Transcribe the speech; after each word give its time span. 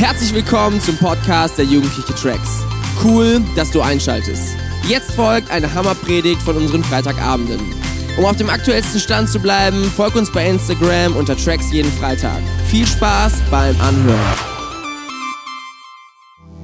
Herzlich 0.00 0.32
willkommen 0.32 0.80
zum 0.80 0.96
Podcast 0.96 1.58
der 1.58 1.66
Jugendliche 1.66 2.14
Tracks. 2.14 2.64
Cool, 3.04 3.42
dass 3.54 3.70
du 3.70 3.82
einschaltest. 3.82 4.56
Jetzt 4.88 5.10
folgt 5.10 5.50
eine 5.50 5.74
Hammerpredigt 5.74 6.40
von 6.40 6.56
unseren 6.56 6.82
Freitagabenden. 6.82 7.60
Um 8.16 8.24
auf 8.24 8.34
dem 8.36 8.48
aktuellsten 8.48 8.98
Stand 8.98 9.28
zu 9.28 9.38
bleiben, 9.38 9.84
folg 9.94 10.14
uns 10.16 10.32
bei 10.32 10.48
Instagram 10.48 11.14
unter 11.16 11.36
Tracks 11.36 11.70
jeden 11.70 11.92
Freitag. 11.92 12.38
Viel 12.68 12.86
Spaß 12.86 13.42
beim 13.50 13.78
Anhören. 13.78 14.38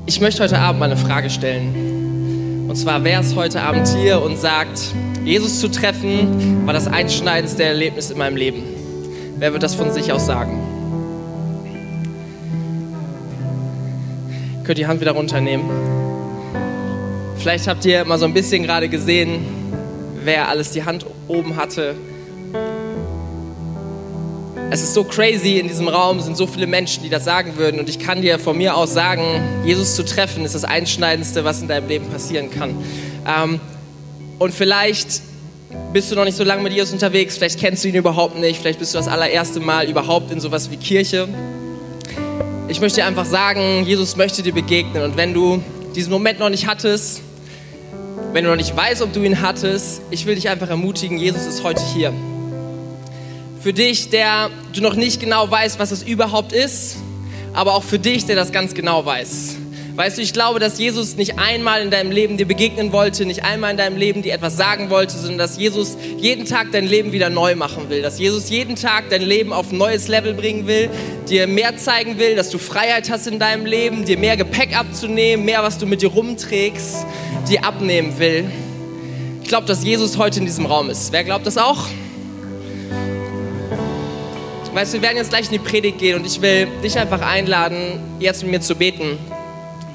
Ich 0.06 0.18
möchte 0.18 0.42
heute 0.42 0.58
Abend 0.58 0.80
mal 0.80 0.90
eine 0.90 0.96
Frage 0.96 1.28
stellen. 1.28 2.64
Und 2.70 2.76
zwar, 2.76 3.04
wer 3.04 3.20
ist 3.20 3.36
heute 3.36 3.60
Abend 3.60 3.86
hier 3.86 4.22
und 4.22 4.38
sagt, 4.38 4.80
Jesus 5.26 5.60
zu 5.60 5.68
treffen 5.68 6.64
war 6.64 6.72
das 6.72 6.86
einschneidendste 6.86 7.64
Erlebnis 7.64 8.10
in 8.10 8.16
meinem 8.16 8.36
Leben? 8.36 8.62
Wer 9.36 9.52
wird 9.52 9.62
das 9.62 9.74
von 9.74 9.92
sich 9.92 10.10
aus 10.10 10.24
sagen? 10.24 10.75
Könnt 14.66 14.80
ihr 14.80 14.84
die 14.84 14.88
Hand 14.88 15.00
wieder 15.00 15.12
runternehmen? 15.12 15.64
Vielleicht 17.38 17.68
habt 17.68 17.84
ihr 17.84 18.04
mal 18.04 18.18
so 18.18 18.24
ein 18.24 18.34
bisschen 18.34 18.64
gerade 18.64 18.88
gesehen, 18.88 19.46
wer 20.24 20.48
alles 20.48 20.72
die 20.72 20.82
Hand 20.82 21.06
oben 21.28 21.54
hatte. 21.54 21.94
Es 24.68 24.82
ist 24.82 24.92
so 24.92 25.04
crazy, 25.04 25.58
in 25.58 25.68
diesem 25.68 25.86
Raum 25.86 26.20
sind 26.20 26.36
so 26.36 26.48
viele 26.48 26.66
Menschen, 26.66 27.04
die 27.04 27.08
das 27.08 27.24
sagen 27.24 27.56
würden. 27.58 27.78
Und 27.78 27.88
ich 27.88 28.00
kann 28.00 28.22
dir 28.22 28.40
von 28.40 28.58
mir 28.58 28.76
aus 28.76 28.92
sagen, 28.92 29.22
Jesus 29.64 29.94
zu 29.94 30.04
treffen 30.04 30.44
ist 30.44 30.56
das 30.56 30.64
Einschneidendste, 30.64 31.44
was 31.44 31.62
in 31.62 31.68
deinem 31.68 31.86
Leben 31.86 32.08
passieren 32.08 32.50
kann. 32.50 32.74
Ähm, 33.24 33.60
und 34.40 34.52
vielleicht 34.52 35.22
bist 35.92 36.10
du 36.10 36.16
noch 36.16 36.24
nicht 36.24 36.36
so 36.36 36.42
lange 36.42 36.64
mit 36.64 36.72
Jesus 36.72 36.92
unterwegs, 36.92 37.36
vielleicht 37.36 37.60
kennst 37.60 37.84
du 37.84 37.88
ihn 37.88 37.94
überhaupt 37.94 38.36
nicht, 38.36 38.60
vielleicht 38.60 38.80
bist 38.80 38.94
du 38.94 38.98
das 38.98 39.06
allererste 39.06 39.60
Mal 39.60 39.88
überhaupt 39.88 40.32
in 40.32 40.40
sowas 40.40 40.72
wie 40.72 40.76
Kirche. 40.76 41.28
Ich 42.68 42.80
möchte 42.80 43.00
dir 43.00 43.06
einfach 43.06 43.24
sagen, 43.24 43.84
Jesus 43.84 44.16
möchte 44.16 44.42
dir 44.42 44.52
begegnen. 44.52 45.04
Und 45.04 45.16
wenn 45.16 45.32
du 45.32 45.62
diesen 45.94 46.10
Moment 46.10 46.40
noch 46.40 46.50
nicht 46.50 46.66
hattest, 46.66 47.22
wenn 48.32 48.42
du 48.42 48.50
noch 48.50 48.56
nicht 48.56 48.76
weißt, 48.76 49.02
ob 49.02 49.12
du 49.12 49.22
ihn 49.22 49.40
hattest, 49.40 50.02
ich 50.10 50.26
will 50.26 50.34
dich 50.34 50.48
einfach 50.48 50.68
ermutigen, 50.68 51.16
Jesus 51.16 51.46
ist 51.46 51.62
heute 51.62 51.80
hier. 51.94 52.12
Für 53.60 53.72
dich, 53.72 54.10
der 54.10 54.50
du 54.72 54.80
noch 54.80 54.94
nicht 54.94 55.20
genau 55.20 55.48
weißt, 55.48 55.78
was 55.78 55.92
es 55.92 56.02
überhaupt 56.02 56.52
ist, 56.52 56.96
aber 57.54 57.72
auch 57.72 57.84
für 57.84 58.00
dich, 58.00 58.26
der 58.26 58.34
das 58.34 58.50
ganz 58.50 58.74
genau 58.74 59.06
weiß. 59.06 59.56
Weißt 59.96 60.18
du, 60.18 60.22
ich 60.22 60.34
glaube, 60.34 60.60
dass 60.60 60.78
Jesus 60.78 61.16
nicht 61.16 61.38
einmal 61.38 61.80
in 61.80 61.90
deinem 61.90 62.10
Leben 62.10 62.36
dir 62.36 62.44
begegnen 62.44 62.92
wollte, 62.92 63.24
nicht 63.24 63.44
einmal 63.44 63.70
in 63.70 63.78
deinem 63.78 63.96
Leben 63.96 64.20
dir 64.20 64.34
etwas 64.34 64.54
sagen 64.54 64.90
wollte, 64.90 65.16
sondern 65.16 65.38
dass 65.38 65.56
Jesus 65.56 65.96
jeden 66.18 66.44
Tag 66.44 66.66
dein 66.70 66.86
Leben 66.86 67.12
wieder 67.12 67.30
neu 67.30 67.56
machen 67.56 67.88
will. 67.88 68.02
Dass 68.02 68.18
Jesus 68.18 68.50
jeden 68.50 68.76
Tag 68.76 69.04
dein 69.08 69.22
Leben 69.22 69.54
auf 69.54 69.72
ein 69.72 69.78
neues 69.78 70.08
Level 70.08 70.34
bringen 70.34 70.66
will, 70.66 70.90
dir 71.30 71.46
mehr 71.46 71.78
zeigen 71.78 72.18
will, 72.18 72.36
dass 72.36 72.50
du 72.50 72.58
Freiheit 72.58 73.08
hast 73.10 73.26
in 73.26 73.38
deinem 73.38 73.64
Leben, 73.64 74.04
dir 74.04 74.18
mehr 74.18 74.36
Gepäck 74.36 74.78
abzunehmen, 74.78 75.46
mehr, 75.46 75.62
was 75.62 75.78
du 75.78 75.86
mit 75.86 76.02
dir 76.02 76.10
rumträgst, 76.10 77.06
dir 77.48 77.64
abnehmen 77.64 78.18
will. 78.18 78.44
Ich 79.42 79.48
glaube, 79.48 79.66
dass 79.66 79.82
Jesus 79.82 80.18
heute 80.18 80.40
in 80.40 80.44
diesem 80.44 80.66
Raum 80.66 80.90
ist. 80.90 81.10
Wer 81.10 81.24
glaubt 81.24 81.46
das 81.46 81.56
auch? 81.56 81.86
Weißt 84.74 84.92
du, 84.92 84.98
wir 84.98 85.02
werden 85.04 85.16
jetzt 85.16 85.30
gleich 85.30 85.46
in 85.46 85.52
die 85.52 85.58
Predigt 85.58 85.96
gehen 85.96 86.18
und 86.18 86.26
ich 86.26 86.42
will 86.42 86.68
dich 86.84 86.98
einfach 86.98 87.22
einladen, 87.22 87.98
jetzt 88.20 88.42
mit 88.42 88.50
mir 88.50 88.60
zu 88.60 88.74
beten. 88.74 89.18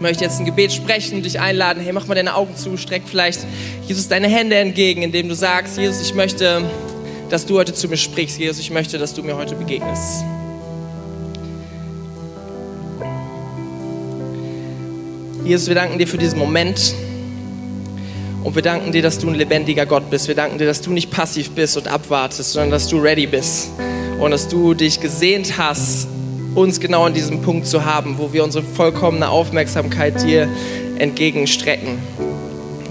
Ich 0.01 0.03
möchte 0.03 0.23
jetzt 0.23 0.39
ein 0.39 0.45
Gebet 0.45 0.71
sprechen 0.71 1.21
dich 1.21 1.39
einladen, 1.39 1.79
hey, 1.83 1.93
mach 1.93 2.07
mal 2.07 2.15
deine 2.15 2.33
Augen 2.33 2.55
zu, 2.55 2.75
streck 2.75 3.03
vielleicht 3.05 3.41
Jesus 3.87 4.07
deine 4.07 4.27
Hände 4.27 4.55
entgegen, 4.55 5.03
indem 5.03 5.29
du 5.29 5.35
sagst, 5.35 5.77
Jesus, 5.77 6.01
ich 6.01 6.15
möchte, 6.15 6.63
dass 7.29 7.45
du 7.45 7.59
heute 7.59 7.71
zu 7.75 7.87
mir 7.87 7.97
sprichst. 7.97 8.39
Jesus, 8.39 8.59
ich 8.59 8.71
möchte, 8.71 8.97
dass 8.97 9.13
du 9.13 9.21
mir 9.21 9.37
heute 9.37 9.53
begegnest. 9.53 10.23
Jesus, 15.45 15.67
wir 15.67 15.75
danken 15.75 15.99
dir 15.99 16.07
für 16.07 16.17
diesen 16.17 16.39
Moment. 16.39 16.95
Und 18.43 18.55
wir 18.55 18.63
danken 18.63 18.91
dir, 18.91 19.03
dass 19.03 19.19
du 19.19 19.29
ein 19.29 19.35
lebendiger 19.35 19.85
Gott 19.85 20.09
bist. 20.09 20.27
Wir 20.27 20.33
danken 20.33 20.57
dir, 20.57 20.65
dass 20.65 20.81
du 20.81 20.89
nicht 20.89 21.11
passiv 21.11 21.51
bist 21.51 21.77
und 21.77 21.87
abwartest, 21.87 22.53
sondern 22.53 22.71
dass 22.71 22.87
du 22.87 22.97
ready 22.97 23.27
bist. 23.27 23.69
Und 24.19 24.31
dass 24.31 24.47
du 24.47 24.73
dich 24.73 24.99
gesehnt 24.99 25.59
hast, 25.59 26.07
uns 26.55 26.79
genau 26.79 27.03
an 27.03 27.13
diesem 27.13 27.41
Punkt 27.41 27.67
zu 27.67 27.85
haben, 27.85 28.17
wo 28.17 28.33
wir 28.33 28.43
unsere 28.43 28.63
vollkommene 28.63 29.29
Aufmerksamkeit 29.29 30.21
dir 30.23 30.49
entgegenstrecken. 30.97 31.97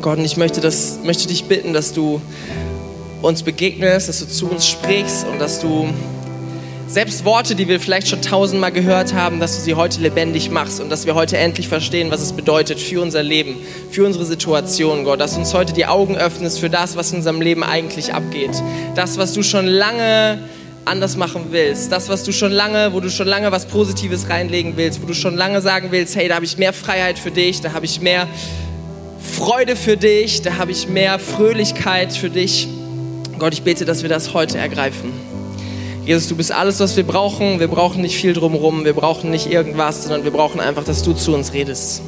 Gott, 0.01 0.19
und 0.19 0.25
ich 0.25 0.37
möchte, 0.37 0.61
das, 0.61 1.01
möchte 1.05 1.29
dich 1.29 1.45
bitten, 1.45 1.73
dass 1.73 1.93
du 1.93 2.21
uns 3.21 3.43
begegnest, 3.43 4.09
dass 4.09 4.21
du 4.21 4.27
zu 4.27 4.49
uns 4.49 4.67
sprichst 4.67 5.27
und 5.27 5.39
dass 5.39 5.61
du 5.61 5.89
selbst 6.87 7.25
Worte, 7.25 7.55
die 7.55 7.69
wir 7.69 7.79
vielleicht 7.79 8.09
schon 8.09 8.21
tausendmal 8.21 8.73
gehört 8.73 9.15
haben, 9.15 9.39
dass 9.39 9.57
du 9.57 9.63
sie 9.63 9.75
heute 9.75 10.01
lebendig 10.01 10.51
machst 10.51 10.81
und 10.81 10.91
dass 10.91 11.07
wir 11.07 11.15
heute 11.15 11.37
endlich 11.37 11.69
verstehen, 11.69 12.11
was 12.11 12.21
es 12.21 12.33
bedeutet 12.33 12.81
für 12.81 13.01
unser 13.01 13.23
Leben, 13.23 13.57
für 13.91 14.05
unsere 14.05 14.25
Situation, 14.25 15.05
Gott. 15.05 15.21
Dass 15.21 15.35
du 15.35 15.39
uns 15.39 15.55
heute 15.55 15.73
die 15.73 15.87
Augen 15.87 16.17
öffnest 16.17 16.59
für 16.59 16.71
das, 16.71 16.97
was 16.97 17.13
in 17.13 17.19
unserem 17.19 17.43
Leben 17.43 17.63
eigentlich 17.63 18.13
abgeht. 18.13 18.61
Das, 18.97 19.19
was 19.19 19.35
du 19.35 19.45
schon 19.45 19.67
lange 19.67 20.41
anders 20.91 21.17
machen 21.17 21.47
willst. 21.51 21.93
Das, 21.93 22.09
was 22.09 22.25
du 22.25 22.33
schon 22.33 22.51
lange, 22.51 22.93
wo 22.93 23.01
du 23.01 23.11
schon 23.11 23.29
lange 23.29 23.53
was 23.53 23.67
Positives 23.67 24.29
reinlegen 24.29 24.77
willst, 24.77 25.01
wo 25.01 25.07
du 25.07 25.15
schon 25.15 25.37
lange 25.37 25.63
sagen 25.63 25.89
willst, 25.93 26.17
hey, 26.17 26.29
da 26.29 26.35
habe 26.35 26.45
ich 26.45 26.59
mehr 26.59 26.73
Freiheit 26.73 27.19
für 27.19 27.31
dich, 27.31 27.61
da 27.61 27.73
habe 27.73 27.87
ich 27.87 28.01
mehr 28.01 28.27
Freude 29.21 29.77
für 29.77 29.97
dich, 29.97 30.43
da 30.43 30.57
habe 30.59 30.73
ich 30.73 30.89
mehr 30.89 31.19
Fröhlichkeit 31.19 32.13
für 32.13 32.29
dich. 32.29 32.69
Gott, 33.39 33.55
ich 33.55 33.63
bete, 33.63 33.85
dass 33.85 34.03
wir 34.03 34.09
das 34.09 34.35
heute 34.35 34.59
ergreifen. 34.59 35.13
Jesus, 36.05 36.29
du 36.29 36.37
bist 36.37 36.51
alles, 36.51 36.81
was 36.81 36.97
wir 36.97 37.05
brauchen. 37.05 37.61
Wir 37.61 37.69
brauchen 37.69 38.03
nicht 38.03 38.17
viel 38.17 38.33
drumherum, 38.33 38.85
wir 38.85 38.95
brauchen 38.95 39.31
nicht 39.31 39.51
irgendwas, 39.51 40.03
sondern 40.03 40.25
wir 40.25 40.33
brauchen 40.33 40.61
einfach, 40.61 40.83
dass 40.83 41.03
du 41.03 41.13
zu 41.13 41.33
uns 41.33 41.53
redest. 41.53 42.03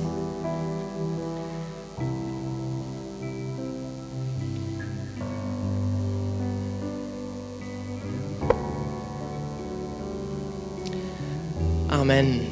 Amen. 12.12 12.46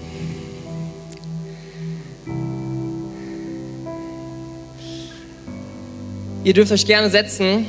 Ihr 6.45 6.55
dürft 6.55 6.73
euch 6.73 6.87
gerne 6.87 7.11
setzen. 7.11 7.67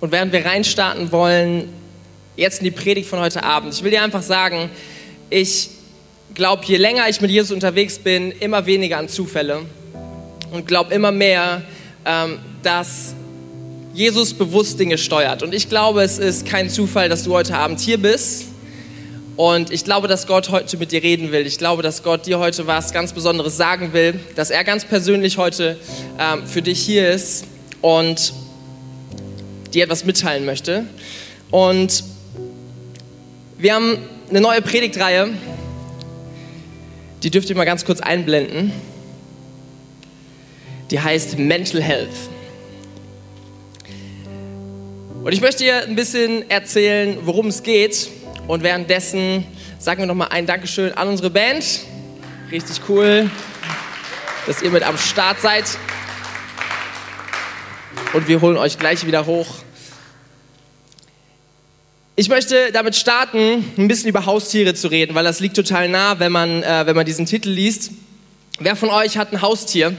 Und 0.00 0.10
während 0.10 0.32
wir 0.32 0.44
reinstarten 0.44 1.12
wollen, 1.12 1.72
jetzt 2.36 2.58
in 2.58 2.64
die 2.64 2.72
Predigt 2.72 3.08
von 3.08 3.20
heute 3.20 3.44
Abend, 3.44 3.72
ich 3.72 3.84
will 3.84 3.92
dir 3.92 4.02
einfach 4.02 4.22
sagen, 4.22 4.68
ich 5.30 5.70
glaube, 6.34 6.64
je 6.64 6.76
länger 6.76 7.08
ich 7.08 7.20
mit 7.20 7.30
Jesus 7.30 7.52
unterwegs 7.52 8.00
bin, 8.00 8.32
immer 8.32 8.66
weniger 8.66 8.98
an 8.98 9.08
Zufälle 9.08 9.64
und 10.52 10.68
glaube 10.68 10.94
immer 10.94 11.10
mehr, 11.10 11.62
ähm, 12.04 12.38
dass 12.62 13.14
Jesus 13.94 14.34
bewusst 14.34 14.78
Dinge 14.78 14.98
steuert. 14.98 15.42
Und 15.42 15.54
ich 15.54 15.68
glaube, 15.68 16.02
es 16.02 16.18
ist 16.18 16.46
kein 16.46 16.70
Zufall, 16.70 17.08
dass 17.08 17.24
du 17.24 17.32
heute 17.32 17.56
Abend 17.56 17.80
hier 17.80 17.98
bist. 17.98 18.46
Und 19.36 19.70
ich 19.70 19.84
glaube, 19.84 20.08
dass 20.08 20.26
Gott 20.26 20.50
heute 20.50 20.76
mit 20.76 20.92
dir 20.92 21.02
reden 21.02 21.32
will. 21.32 21.46
Ich 21.46 21.58
glaube, 21.58 21.82
dass 21.82 22.02
Gott 22.02 22.26
dir 22.26 22.38
heute 22.38 22.66
was 22.66 22.92
ganz 22.92 23.12
Besonderes 23.12 23.56
sagen 23.56 23.92
will, 23.92 24.20
dass 24.36 24.50
er 24.50 24.62
ganz 24.62 24.84
persönlich 24.84 25.38
heute 25.38 25.78
ähm, 26.18 26.46
für 26.46 26.62
dich 26.62 26.80
hier 26.80 27.10
ist 27.10 27.46
und 27.80 28.34
dir 29.72 29.84
etwas 29.84 30.04
mitteilen 30.04 30.44
möchte. 30.44 30.84
Und 31.50 32.04
wir 33.58 33.74
haben 33.74 33.98
eine 34.28 34.40
neue 34.40 34.60
Predigtreihe, 34.60 35.30
die 37.22 37.30
dürft 37.30 37.48
ihr 37.48 37.56
mal 37.56 37.64
ganz 37.64 37.84
kurz 37.84 38.00
einblenden. 38.00 38.72
Die 40.92 41.00
heißt 41.00 41.38
Mental 41.38 41.82
Health. 41.82 42.10
Und 45.24 45.32
ich 45.32 45.40
möchte 45.40 45.64
dir 45.64 45.84
ein 45.84 45.96
bisschen 45.96 46.50
erzählen, 46.50 47.16
worum 47.22 47.46
es 47.46 47.62
geht. 47.62 48.10
Und 48.46 48.62
währenddessen 48.62 49.46
sagen 49.78 50.00
wir 50.00 50.06
nochmal 50.06 50.28
ein 50.32 50.44
Dankeschön 50.44 50.92
an 50.92 51.08
unsere 51.08 51.30
Band. 51.30 51.64
Richtig 52.50 52.78
cool, 52.90 53.30
dass 54.46 54.60
ihr 54.60 54.70
mit 54.70 54.82
am 54.82 54.98
Start 54.98 55.40
seid. 55.40 55.64
Und 58.12 58.28
wir 58.28 58.42
holen 58.42 58.58
euch 58.58 58.78
gleich 58.78 59.06
wieder 59.06 59.24
hoch. 59.24 59.46
Ich 62.16 62.28
möchte 62.28 62.70
damit 62.70 62.96
starten, 62.96 63.64
ein 63.78 63.88
bisschen 63.88 64.10
über 64.10 64.26
Haustiere 64.26 64.74
zu 64.74 64.88
reden, 64.88 65.14
weil 65.14 65.24
das 65.24 65.40
liegt 65.40 65.56
total 65.56 65.88
nah, 65.88 66.18
wenn 66.18 66.32
man, 66.32 66.62
äh, 66.62 66.84
wenn 66.84 66.96
man 66.96 67.06
diesen 67.06 67.24
Titel 67.24 67.48
liest. 67.48 67.92
Wer 68.58 68.76
von 68.76 68.90
euch 68.90 69.16
hat 69.16 69.32
ein 69.32 69.40
Haustier? 69.40 69.96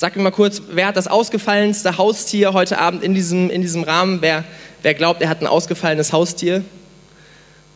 Sag 0.00 0.16
mir 0.16 0.22
mal 0.22 0.30
kurz, 0.30 0.62
wer 0.70 0.86
hat 0.86 0.96
das 0.96 1.08
ausgefallenste 1.08 1.98
Haustier 1.98 2.54
heute 2.54 2.78
Abend 2.78 3.02
in 3.02 3.12
diesem, 3.12 3.50
in 3.50 3.60
diesem 3.60 3.82
Rahmen? 3.82 4.22
Wer, 4.22 4.44
wer 4.80 4.94
glaubt, 4.94 5.20
er 5.20 5.28
hat 5.28 5.42
ein 5.42 5.46
ausgefallenes 5.46 6.14
Haustier? 6.14 6.64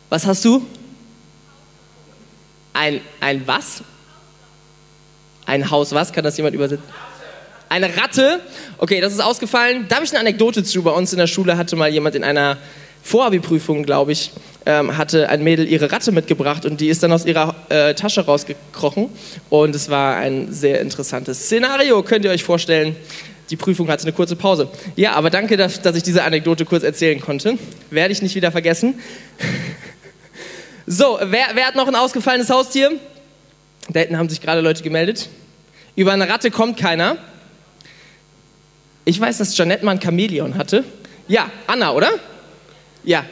Was 0.09 0.25
hast 0.25 0.43
du? 0.43 0.65
Ein, 2.73 2.99
ein 3.19 3.45
was? 3.45 3.83
Ein 5.45 5.69
Haus 5.69 5.91
was? 5.91 6.13
Kann 6.13 6.23
das 6.23 6.35
jemand 6.37 6.55
übersetzen? 6.55 6.89
Eine 7.69 7.95
Ratte. 7.95 8.41
Okay, 8.79 9.01
das 9.01 9.13
ist 9.13 9.19
ausgefallen. 9.19 9.85
Da 9.87 9.97
habe 9.97 10.05
ich 10.05 10.09
eine 10.09 10.21
Anekdote 10.21 10.63
zu. 10.63 10.81
Bei 10.81 10.93
uns 10.93 11.13
in 11.13 11.19
der 11.19 11.27
Schule 11.27 11.57
hatte 11.57 11.75
mal 11.75 11.91
jemand 11.91 12.15
in 12.15 12.23
einer 12.23 12.57
Vorabi-Prüfung, 13.03 13.83
glaube 13.83 14.13
ich, 14.13 14.31
ähm, 14.65 14.97
hatte 14.97 15.29
ein 15.29 15.43
Mädel 15.43 15.67
ihre 15.67 15.91
Ratte 15.91 16.11
mitgebracht 16.11 16.65
und 16.65 16.81
die 16.81 16.89
ist 16.89 17.03
dann 17.03 17.11
aus 17.11 17.25
ihrer 17.25 17.55
äh, 17.69 17.93
Tasche 17.93 18.21
rausgekrochen. 18.21 19.09
Und 19.49 19.75
es 19.75 19.89
war 19.89 20.17
ein 20.17 20.51
sehr 20.51 20.81
interessantes 20.81 21.45
Szenario, 21.45 22.01
könnt 22.03 22.25
ihr 22.25 22.31
euch 22.31 22.43
vorstellen. 22.43 22.95
Die 23.51 23.57
Prüfung 23.57 23.87
hatte 23.89 24.03
eine 24.03 24.13
kurze 24.13 24.35
Pause. 24.35 24.69
Ja, 24.95 25.13
aber 25.13 25.29
danke, 25.29 25.55
dass, 25.55 25.81
dass 25.81 25.95
ich 25.95 26.01
diese 26.01 26.23
Anekdote 26.23 26.65
kurz 26.65 26.83
erzählen 26.83 27.19
konnte. 27.19 27.59
Werde 27.91 28.11
ich 28.11 28.23
nicht 28.23 28.33
wieder 28.33 28.51
vergessen. 28.51 28.95
so, 30.87 31.19
wer, 31.21 31.45
wer 31.53 31.67
hat 31.67 31.75
noch 31.75 31.87
ein 31.87 31.95
ausgefallenes 31.95 32.49
Haustier? 32.49 32.91
Da 33.89 33.99
hinten 33.99 34.17
haben 34.17 34.29
sich 34.29 34.41
gerade 34.41 34.61
Leute 34.61 34.81
gemeldet. 34.81 35.29
Über 35.95 36.11
eine 36.13 36.27
Ratte 36.27 36.49
kommt 36.49 36.77
keiner. 36.77 37.17
Ich 39.05 39.19
weiß, 39.19 39.37
dass 39.37 39.55
Janette 39.55 39.85
mal 39.85 39.91
ein 39.91 40.01
Chamäleon 40.01 40.57
hatte. 40.57 40.83
Ja, 41.27 41.51
Anna, 41.67 41.91
oder? 41.91 42.09
Ja. 43.03 43.25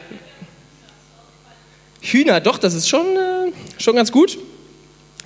Hühner, 2.04 2.40
doch, 2.40 2.58
das 2.58 2.74
ist 2.74 2.88
schon, 2.88 3.16
äh, 3.16 3.50
schon 3.78 3.96
ganz 3.96 4.12
gut. 4.12 4.38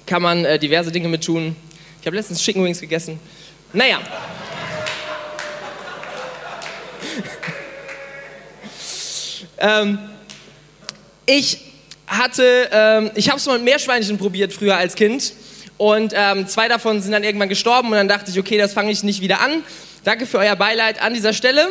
Kann 0.07 0.23
man 0.23 0.45
äh, 0.45 0.61
diverse 0.61 0.93
Dinge 0.93 1.09
mit 1.09 1.25
tun. 1.25 1.57
Ich 2.01 2.07
habe 2.07 2.15
letztens 2.17 2.41
Chicken 2.41 2.65
Wings 2.65 2.81
gegessen. 2.81 3.19
Naja. 3.73 3.99
ähm, 9.59 9.99
ich 11.27 11.59
hatte, 12.07 12.69
ähm, 12.73 13.11
ich 13.17 13.29
habe 13.29 13.39
es 13.39 13.47
mal 13.47 13.59
mit 13.59 13.65
Meerschweinchen 13.65 14.17
probiert 14.17 14.53
früher 14.53 14.77
als 14.77 14.95
Kind. 14.95 15.33
Und 15.79 16.13
ähm, 16.15 16.47
zwei 16.47 16.69
davon 16.69 17.03
sind 17.03 17.11
dann 17.13 17.25
irgendwann 17.25 17.49
gestorben 17.49 17.89
und 17.89 17.95
dann 17.95 18.09
dachte 18.09 18.31
ich, 18.31 18.39
okay, 18.39 18.57
das 18.57 18.73
fange 18.73 18.93
ich 18.93 19.03
nicht 19.03 19.21
wieder 19.21 19.41
an. 19.41 19.65
Danke 20.05 20.27
für 20.27 20.39
euer 20.39 20.55
Beileid 20.57 21.03
an 21.03 21.13
dieser 21.13 21.33
Stelle. 21.33 21.69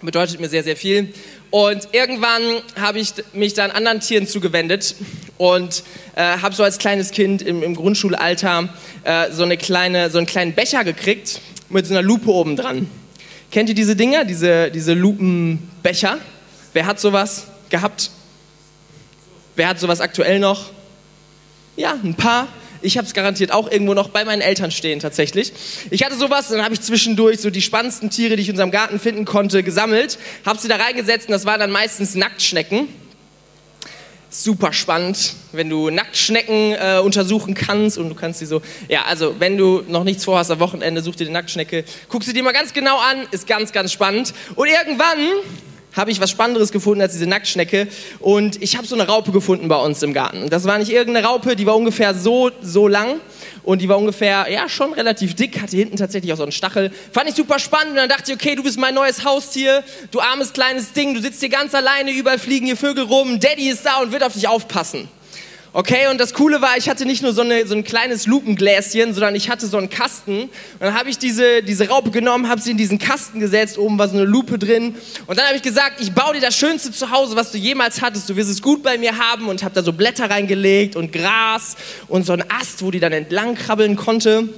Bedeutet 0.00 0.40
mir 0.40 0.48
sehr, 0.48 0.64
sehr 0.64 0.76
viel. 0.76 1.12
Und 1.52 1.88
irgendwann 1.92 2.40
habe 2.80 2.98
ich 2.98 3.12
mich 3.34 3.52
dann 3.52 3.70
anderen 3.70 4.00
Tieren 4.00 4.26
zugewendet 4.26 4.94
und 5.36 5.82
äh, 6.16 6.38
habe 6.38 6.54
so 6.54 6.64
als 6.64 6.78
kleines 6.78 7.10
Kind 7.10 7.42
im, 7.42 7.62
im 7.62 7.76
Grundschulalter 7.76 8.70
äh, 9.04 9.30
so, 9.30 9.42
eine 9.42 9.58
kleine, 9.58 10.08
so 10.08 10.16
einen 10.16 10.26
kleinen 10.26 10.54
Becher 10.54 10.82
gekriegt 10.82 11.42
mit 11.68 11.86
so 11.86 11.92
einer 11.92 12.02
Lupe 12.02 12.30
oben 12.30 12.56
dran. 12.56 12.90
Kennt 13.50 13.68
ihr 13.68 13.74
diese 13.74 13.94
Dinger, 13.96 14.24
diese, 14.24 14.70
diese 14.70 14.94
Lupenbecher? 14.94 16.16
Wer 16.72 16.86
hat 16.86 16.98
sowas 16.98 17.48
gehabt? 17.68 18.10
Wer 19.54 19.68
hat 19.68 19.78
sowas 19.78 20.00
aktuell 20.00 20.38
noch? 20.38 20.70
Ja, 21.76 21.98
ein 22.02 22.14
paar. 22.14 22.48
Ich 22.82 22.98
habe 22.98 23.06
es 23.06 23.14
garantiert 23.14 23.52
auch 23.52 23.70
irgendwo 23.70 23.94
noch 23.94 24.08
bei 24.08 24.24
meinen 24.24 24.42
Eltern 24.42 24.70
stehen 24.70 25.00
tatsächlich. 25.00 25.52
Ich 25.90 26.04
hatte 26.04 26.16
sowas, 26.16 26.48
dann 26.48 26.62
habe 26.62 26.74
ich 26.74 26.80
zwischendurch 26.80 27.40
so 27.40 27.50
die 27.50 27.62
spannendsten 27.62 28.10
Tiere, 28.10 28.36
die 28.36 28.42
ich 28.42 28.48
in 28.48 28.54
unserem 28.54 28.70
Garten 28.70 28.98
finden 28.98 29.24
konnte, 29.24 29.62
gesammelt, 29.62 30.18
habe 30.44 30.58
sie 30.58 30.68
da 30.68 30.76
reingesetzt 30.76 31.28
und 31.28 31.32
das 31.32 31.44
waren 31.44 31.60
dann 31.60 31.70
meistens 31.70 32.14
Nacktschnecken. 32.14 32.88
Super 34.30 34.72
spannend, 34.72 35.34
wenn 35.52 35.68
du 35.68 35.90
Nacktschnecken 35.90 36.72
äh, 36.72 37.00
untersuchen 37.04 37.54
kannst 37.54 37.98
und 37.98 38.08
du 38.08 38.14
kannst 38.14 38.38
sie 38.38 38.46
so, 38.46 38.62
ja, 38.88 39.04
also 39.04 39.36
wenn 39.38 39.58
du 39.58 39.84
noch 39.86 40.04
nichts 40.04 40.24
vorhast 40.24 40.50
am 40.50 40.58
Wochenende, 40.58 41.02
such 41.02 41.16
dir 41.16 41.26
die 41.26 41.32
Nacktschnecke, 41.32 41.84
guck 42.08 42.24
sie 42.24 42.32
dir 42.32 42.42
mal 42.42 42.52
ganz 42.52 42.72
genau 42.72 42.98
an, 42.98 43.26
ist 43.30 43.46
ganz, 43.46 43.72
ganz 43.72 43.92
spannend. 43.92 44.32
Und 44.54 44.68
irgendwann 44.68 45.18
habe 45.92 46.10
ich 46.10 46.20
was 46.20 46.30
Spannenderes 46.30 46.72
gefunden 46.72 47.00
als 47.02 47.12
diese 47.12 47.26
Nacktschnecke 47.26 47.88
und 48.20 48.62
ich 48.62 48.76
habe 48.76 48.86
so 48.86 48.94
eine 48.94 49.06
Raupe 49.06 49.32
gefunden 49.32 49.68
bei 49.68 49.76
uns 49.76 50.02
im 50.02 50.12
Garten. 50.12 50.44
Und 50.44 50.52
das 50.52 50.64
war 50.64 50.78
nicht 50.78 50.90
irgendeine 50.90 51.26
Raupe, 51.26 51.56
die 51.56 51.66
war 51.66 51.76
ungefähr 51.76 52.14
so, 52.14 52.50
so 52.62 52.88
lang 52.88 53.20
und 53.62 53.80
die 53.80 53.88
war 53.88 53.98
ungefähr, 53.98 54.46
ja, 54.50 54.68
schon 54.68 54.92
relativ 54.92 55.34
dick, 55.34 55.60
hatte 55.60 55.76
hinten 55.76 55.96
tatsächlich 55.96 56.32
auch 56.32 56.36
so 56.36 56.42
einen 56.42 56.52
Stachel. 56.52 56.90
Fand 57.12 57.28
ich 57.28 57.34
super 57.34 57.58
spannend 57.58 57.90
und 57.90 57.96
dann 57.96 58.08
dachte 58.08 58.32
ich, 58.32 58.36
okay, 58.36 58.54
du 58.54 58.62
bist 58.62 58.78
mein 58.78 58.94
neues 58.94 59.24
Haustier, 59.24 59.84
du 60.10 60.20
armes 60.20 60.52
kleines 60.52 60.92
Ding, 60.92 61.14
du 61.14 61.20
sitzt 61.20 61.40
hier 61.40 61.48
ganz 61.48 61.74
alleine, 61.74 62.10
überall 62.10 62.38
fliegen 62.38 62.66
hier 62.66 62.76
Vögel 62.76 63.04
rum, 63.04 63.40
Daddy 63.40 63.68
ist 63.68 63.84
da 63.84 64.00
und 64.00 64.12
wird 64.12 64.22
auf 64.22 64.32
dich 64.32 64.48
aufpassen. 64.48 65.08
Okay, 65.74 66.08
und 66.10 66.20
das 66.20 66.34
Coole 66.34 66.60
war, 66.60 66.76
ich 66.76 66.90
hatte 66.90 67.06
nicht 67.06 67.22
nur 67.22 67.32
so, 67.32 67.40
eine, 67.40 67.66
so 67.66 67.74
ein 67.74 67.82
kleines 67.82 68.26
Lupengläschen, 68.26 69.14
sondern 69.14 69.34
ich 69.34 69.48
hatte 69.48 69.66
so 69.66 69.78
einen 69.78 69.88
Kasten. 69.88 70.42
Und 70.42 70.50
dann 70.80 70.94
habe 70.94 71.08
ich 71.08 71.16
diese, 71.16 71.62
diese 71.62 71.88
Raupe 71.88 72.10
genommen, 72.10 72.50
habe 72.50 72.60
sie 72.60 72.72
in 72.72 72.76
diesen 72.76 72.98
Kasten 72.98 73.40
gesetzt, 73.40 73.78
oben 73.78 73.98
war 73.98 74.06
so 74.06 74.18
eine 74.18 74.26
Lupe 74.26 74.58
drin. 74.58 74.94
Und 75.26 75.38
dann 75.38 75.46
habe 75.46 75.56
ich 75.56 75.62
gesagt, 75.62 75.98
ich 75.98 76.12
baue 76.12 76.34
dir 76.34 76.42
das 76.42 76.58
schönste 76.58 76.92
Zuhause, 76.92 77.36
was 77.36 77.52
du 77.52 77.56
jemals 77.56 78.02
hattest. 78.02 78.28
Du 78.28 78.36
wirst 78.36 78.50
es 78.50 78.60
gut 78.60 78.82
bei 78.82 78.98
mir 78.98 79.16
haben 79.16 79.48
und 79.48 79.62
habe 79.62 79.74
da 79.74 79.82
so 79.82 79.94
Blätter 79.94 80.28
reingelegt 80.28 80.94
und 80.94 81.10
Gras 81.10 81.76
und 82.06 82.26
so 82.26 82.34
einen 82.34 82.44
Ast, 82.50 82.82
wo 82.82 82.90
die 82.90 83.00
dann 83.00 83.12
entlang 83.12 83.54
krabbeln 83.54 83.96
konnte. 83.96 84.40
Und 84.40 84.50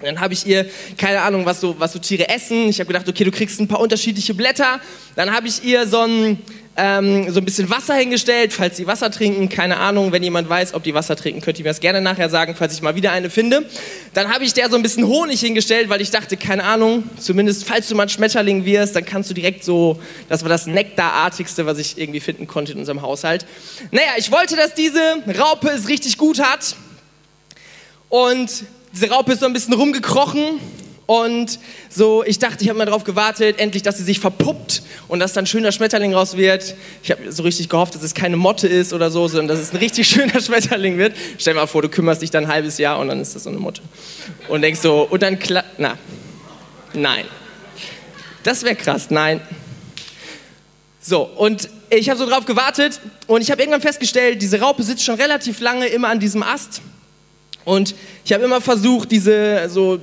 dann 0.00 0.20
habe 0.20 0.32
ich 0.32 0.46
ihr, 0.46 0.66
keine 0.96 1.20
Ahnung, 1.20 1.44
was 1.44 1.60
so, 1.60 1.78
was 1.78 1.92
so 1.92 1.98
Tiere 1.98 2.30
essen. 2.30 2.70
Ich 2.70 2.80
habe 2.80 2.88
gedacht, 2.88 3.06
okay, 3.06 3.24
du 3.24 3.30
kriegst 3.30 3.60
ein 3.60 3.68
paar 3.68 3.80
unterschiedliche 3.80 4.32
Blätter. 4.32 4.80
Dann 5.14 5.30
habe 5.30 5.46
ich 5.46 5.62
ihr 5.62 5.86
so 5.86 6.00
ein, 6.00 6.38
ähm, 6.76 7.30
so 7.30 7.40
ein 7.40 7.44
bisschen 7.44 7.70
Wasser 7.70 7.94
hingestellt, 7.94 8.52
falls 8.52 8.76
sie 8.76 8.86
Wasser 8.86 9.10
trinken. 9.10 9.48
Keine 9.48 9.76
Ahnung, 9.78 10.10
wenn 10.12 10.22
jemand 10.22 10.48
weiß, 10.48 10.74
ob 10.74 10.82
die 10.82 10.94
Wasser 10.94 11.14
trinken, 11.14 11.40
könnt 11.40 11.58
ihr 11.58 11.64
mir 11.64 11.70
das 11.70 11.80
gerne 11.80 12.00
nachher 12.00 12.28
sagen, 12.28 12.54
falls 12.56 12.74
ich 12.74 12.82
mal 12.82 12.96
wieder 12.96 13.12
eine 13.12 13.30
finde. 13.30 13.68
Dann 14.12 14.32
habe 14.32 14.44
ich 14.44 14.54
der 14.54 14.68
so 14.68 14.76
ein 14.76 14.82
bisschen 14.82 15.06
Honig 15.06 15.40
hingestellt, 15.40 15.88
weil 15.88 16.00
ich 16.00 16.10
dachte, 16.10 16.36
keine 16.36 16.64
Ahnung, 16.64 17.04
zumindest 17.18 17.64
falls 17.64 17.88
du 17.88 17.94
mal 17.94 18.04
ein 18.04 18.08
Schmetterling 18.08 18.64
wirst, 18.64 18.96
dann 18.96 19.04
kannst 19.04 19.30
du 19.30 19.34
direkt 19.34 19.62
so, 19.62 20.00
das 20.28 20.42
war 20.42 20.48
das 20.48 20.66
Nektarartigste, 20.66 21.64
was 21.66 21.78
ich 21.78 21.96
irgendwie 21.96 22.20
finden 22.20 22.46
konnte 22.46 22.72
in 22.72 22.78
unserem 22.78 23.02
Haushalt. 23.02 23.46
Naja, 23.92 24.12
ich 24.16 24.32
wollte, 24.32 24.56
dass 24.56 24.74
diese 24.74 25.00
Raupe 25.38 25.68
es 25.68 25.88
richtig 25.88 26.18
gut 26.18 26.40
hat. 26.40 26.76
Und 28.08 28.64
diese 28.92 29.10
Raupe 29.10 29.32
ist 29.32 29.40
so 29.40 29.46
ein 29.46 29.52
bisschen 29.52 29.74
rumgekrochen 29.74 30.60
und 31.06 31.58
so, 31.90 32.24
ich 32.24 32.38
dachte, 32.38 32.62
ich 32.64 32.70
habe 32.70 32.78
mal 32.78 32.86
darauf 32.86 33.04
gewartet, 33.04 33.58
endlich, 33.58 33.82
dass 33.82 33.98
sie 33.98 34.04
sich 34.04 34.20
verpuppt 34.20 34.82
und 35.06 35.18
dass 35.20 35.34
dann 35.34 35.44
ein 35.44 35.46
schöner 35.46 35.70
Schmetterling 35.70 36.14
raus 36.14 36.36
wird. 36.36 36.74
Ich 37.02 37.10
habe 37.10 37.30
so 37.30 37.42
richtig 37.42 37.68
gehofft, 37.68 37.94
dass 37.94 38.02
es 38.02 38.14
keine 38.14 38.38
Motte 38.38 38.68
ist 38.68 38.94
oder 38.94 39.10
so, 39.10 39.28
sondern 39.28 39.48
dass 39.48 39.58
es 39.58 39.72
ein 39.72 39.76
richtig 39.76 40.08
schöner 40.08 40.40
Schmetterling 40.40 40.96
wird. 40.96 41.14
Stell 41.38 41.52
dir 41.54 41.60
mal 41.60 41.66
vor, 41.66 41.82
du 41.82 41.90
kümmerst 41.90 42.22
dich 42.22 42.30
dann 42.30 42.44
ein 42.44 42.50
halbes 42.50 42.78
Jahr 42.78 42.98
und 42.98 43.08
dann 43.08 43.20
ist 43.20 43.34
das 43.34 43.44
so 43.44 43.50
eine 43.50 43.58
Motte. 43.58 43.82
Und 44.48 44.62
denkst 44.62 44.80
so, 44.80 45.02
und 45.02 45.22
dann 45.22 45.38
klar, 45.38 45.64
na, 45.76 45.98
nein. 46.94 47.26
Das 48.42 48.62
wäre 48.62 48.74
krass, 48.74 49.10
nein. 49.10 49.42
So, 51.00 51.22
und 51.22 51.68
ich 51.90 52.08
habe 52.08 52.18
so 52.18 52.26
drauf 52.26 52.46
gewartet 52.46 52.98
und 53.26 53.42
ich 53.42 53.50
habe 53.50 53.60
irgendwann 53.60 53.82
festgestellt, 53.82 54.40
diese 54.40 54.58
Raupe 54.60 54.82
sitzt 54.82 55.04
schon 55.04 55.16
relativ 55.16 55.60
lange 55.60 55.86
immer 55.86 56.08
an 56.08 56.18
diesem 56.18 56.42
Ast. 56.42 56.80
Und 57.66 57.94
ich 58.24 58.32
habe 58.32 58.44
immer 58.44 58.62
versucht, 58.62 59.10
diese 59.10 59.68
so 59.68 60.00